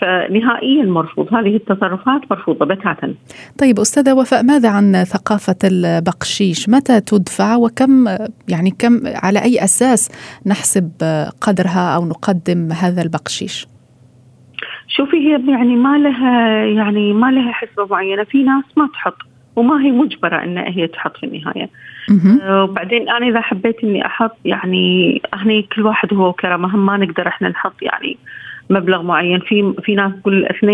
فنهائيا 0.00 0.84
مرفوض. 0.84 1.34
هذه 1.34 1.56
التصرفات 1.56 2.20
مرفوضة 2.30 2.66
بتاتا. 2.66 3.14
طيب 3.58 3.78
أستاذة 3.78 4.14
وفاء 4.14 4.42
ماذا 4.42 4.68
عن 4.68 5.04
ثقافة 5.04 5.56
البقشيش؟ 5.64 6.68
متى 6.68 7.00
تدفع؟ 7.00 7.56
وكم 7.56 8.06
يعني 8.48 8.70
كم 8.78 9.00
على 9.06 9.42
أي 9.42 9.64
أساس 9.64 10.10
نحسب 10.46 10.90
قدرها 11.40 11.96
أو 11.96 12.04
نقدم 12.04 12.72
هذا 12.72 13.02
البقشيش؟ 13.02 13.66
شوفي 14.88 15.16
هي 15.16 15.30
يعني 15.30 15.76
ما 15.76 15.98
لها 15.98 16.64
يعني 16.64 17.12
ما 17.12 17.30
لها 17.30 17.52
حسبة 17.52 17.86
معينة. 17.86 18.24
في 18.24 18.42
ناس 18.42 18.64
ما 18.76 18.88
تحط 18.92 19.16
وما 19.56 19.82
هي 19.82 19.90
مجبرة 19.90 20.44
أن 20.44 20.58
هي 20.58 20.86
تحط 20.86 21.16
في 21.16 21.26
النهاية. 21.26 21.70
آه، 22.42 22.64
وبعدين 22.64 23.08
أنا 23.08 23.28
إذا 23.28 23.40
حبيت 23.40 23.84
أني 23.84 24.06
أحط 24.06 24.36
يعني 24.44 25.22
هني 25.34 25.62
كل 25.62 25.82
واحد 25.82 26.14
هو 26.14 26.32
كرمه 26.32 26.76
ما 26.76 26.96
نقدر 26.96 27.28
إحنا 27.28 27.48
نحط 27.48 27.82
يعني 27.82 28.16
مبلغ 28.70 29.02
معين. 29.02 29.40
في 29.40 29.74
في 29.82 29.94
ناس 29.94 30.12
تقول 30.20 30.46
2% 30.46 30.64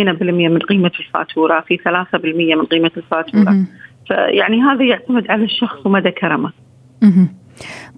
من 0.48 0.58
قيمة 0.58 0.92
الفاتورة 1.00 1.60
في 1.60 1.76
3% 1.76 2.56
من 2.56 2.64
قيمة 2.64 2.90
الفاتورة. 2.96 3.64
فيعني 4.06 4.62
هذا 4.62 4.84
يعتمد 4.84 5.30
على 5.30 5.44
الشخص 5.44 5.86
ومدى 5.86 6.10
كرمه. 6.10 6.52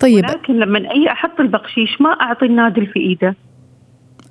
طيب. 0.00 0.24
لكن 0.24 0.58
لما 0.58 0.90
أي 0.90 1.12
أحط 1.12 1.40
البقشيش 1.40 2.00
ما 2.00 2.10
أعطي 2.10 2.46
النادل 2.46 2.86
في 2.86 3.00
إيده. 3.00 3.36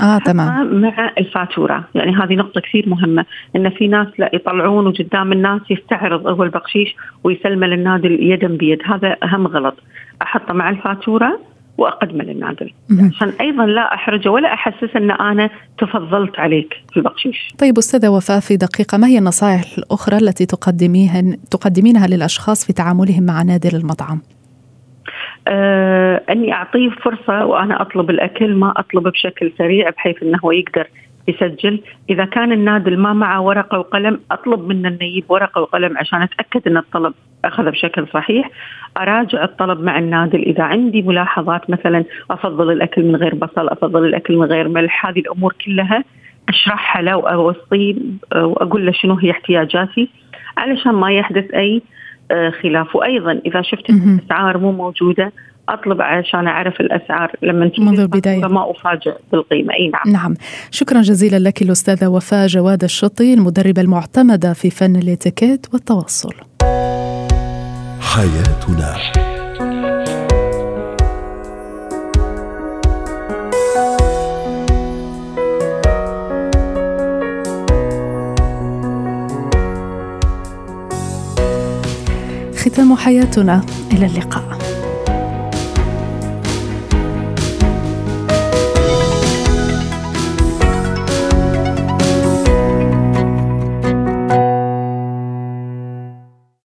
آه 0.01 0.17
تمام. 0.17 0.81
مع 0.81 1.11
الفاتورة. 1.17 1.87
يعني 1.95 2.15
هذه 2.15 2.35
نقطة 2.35 2.61
كثير 2.61 2.89
مهمة 2.89 3.25
إن 3.55 3.69
في 3.69 3.87
ناس 3.87 4.07
لا 4.17 4.29
يطلعون 4.33 4.87
وقدام 4.87 5.31
الناس 5.31 5.61
يستعرض 5.69 6.27
اول 6.27 6.49
بقشيش 6.49 6.95
ويسلمه 7.23 7.67
للنادل 7.67 8.23
يدا 8.23 8.47
بيد. 8.47 8.79
هذا 8.85 9.17
أهم 9.23 9.47
غلط. 9.47 9.77
أحطه 10.21 10.53
مع 10.53 10.69
الفاتورة 10.69 11.39
واقدمه 11.81 12.23
للنادل 12.23 12.71
عشان 12.91 13.33
أيضا 13.41 13.65
لا 13.65 13.93
احرجه 13.93 14.29
ولا 14.29 14.53
أحسس 14.53 14.95
أن 14.95 15.11
أنا 15.11 15.49
تفضلت 15.77 16.39
عليك 16.39 16.73
في 16.91 16.97
البقشيش. 16.97 17.47
طيب 17.59 17.77
أستاذة 17.77 18.09
وفاء 18.09 18.39
في 18.39 18.57
دقيقة 18.57 18.97
ما 18.97 19.07
هي 19.07 19.17
النصائح 19.17 19.61
الأخرى 19.77 20.17
التي 20.17 20.45
تقدميها 20.45 21.21
تقدمينها 21.51 22.07
للأشخاص 22.07 22.65
في 22.65 22.73
تعاملهم 22.73 23.23
مع 23.25 23.41
نادل 23.41 23.75
المطعم؟ 23.75 24.21
آه 25.47 26.21
أني 26.29 26.53
أعطيه 26.53 26.89
فرصة 26.89 27.45
وأنا 27.45 27.81
أطلب 27.81 28.09
الأكل 28.09 28.55
ما 28.55 28.73
أطلب 28.77 29.07
بشكل 29.07 29.51
سريع 29.57 29.89
بحيث 29.89 30.23
إنه 30.23 30.39
هو 30.43 30.51
يقدر 30.51 30.87
يسجل 31.27 31.81
إذا 32.09 32.25
كان 32.25 32.51
النادل 32.51 32.97
ما 32.97 33.13
معه 33.13 33.41
ورقة 33.41 33.79
وقلم 33.79 34.19
أطلب 34.31 34.67
منه 34.67 34.89
إنه 34.89 35.03
يجيب 35.03 35.25
ورقة 35.29 35.61
وقلم 35.61 35.97
عشان 35.97 36.21
أتأكد 36.21 36.67
إن 36.67 36.77
الطلب 36.77 37.13
أخذ 37.45 37.63
بشكل 37.63 38.07
صحيح 38.13 38.49
أراجع 38.97 39.43
الطلب 39.43 39.79
مع 39.79 39.99
النادل 39.99 40.41
إذا 40.41 40.63
عندي 40.63 41.01
ملاحظات 41.01 41.69
مثلا 41.69 42.03
أفضل 42.31 42.71
الأكل 42.71 43.03
من 43.03 43.15
غير 43.15 43.35
بصل 43.35 43.69
أفضل 43.69 44.05
الأكل 44.05 44.37
من 44.37 44.45
غير 44.45 44.67
ملح 44.67 45.05
هذه 45.05 45.19
الأمور 45.19 45.55
كلها 45.65 46.03
أشرحها 46.49 47.01
له 47.01 47.17
واوصيه 47.17 47.95
وأقول 48.35 48.85
له 48.85 48.91
شنو 48.91 49.15
هي 49.15 49.31
احتياجاتي. 49.31 50.09
علشان 50.57 50.91
ما 50.91 51.11
يحدث 51.11 51.53
أي 51.53 51.81
آه، 52.31 52.49
خلاف. 52.49 52.95
وأيضا 52.95 53.41
إذا 53.45 53.61
شفت 53.61 53.89
الأسعار 53.89 54.57
مو 54.57 54.71
موجودة 54.71 55.31
أطلب 55.69 56.01
عشان 56.01 56.47
أعرف 56.47 56.81
الأسعار. 56.81 57.31
لما 57.41 57.71
منذ 57.79 57.99
البدايه 57.99 58.39
ما 58.39 58.71
أفاجئ 58.71 59.13
بالقيمة. 59.31 59.73
أي 59.73 59.87
نعم. 59.87 60.13
نعم. 60.13 60.33
شكرا 60.71 61.01
جزيلا 61.01 61.49
لك 61.49 61.61
الأستاذة 61.61 62.07
وفاء 62.07 62.47
جواد 62.47 62.83
الشطي 62.83 63.33
المدربه 63.33 63.81
المعتمده 63.81 64.53
في 64.53 64.69
فن 64.69 64.95
الإتيكيت 64.95 65.67
والتواصل 65.73 66.33
حياتنا. 68.11 68.95
ختام 82.55 82.95
حياتنا. 82.95 83.61
إلى 83.91 84.05
اللقاء. 84.05 84.60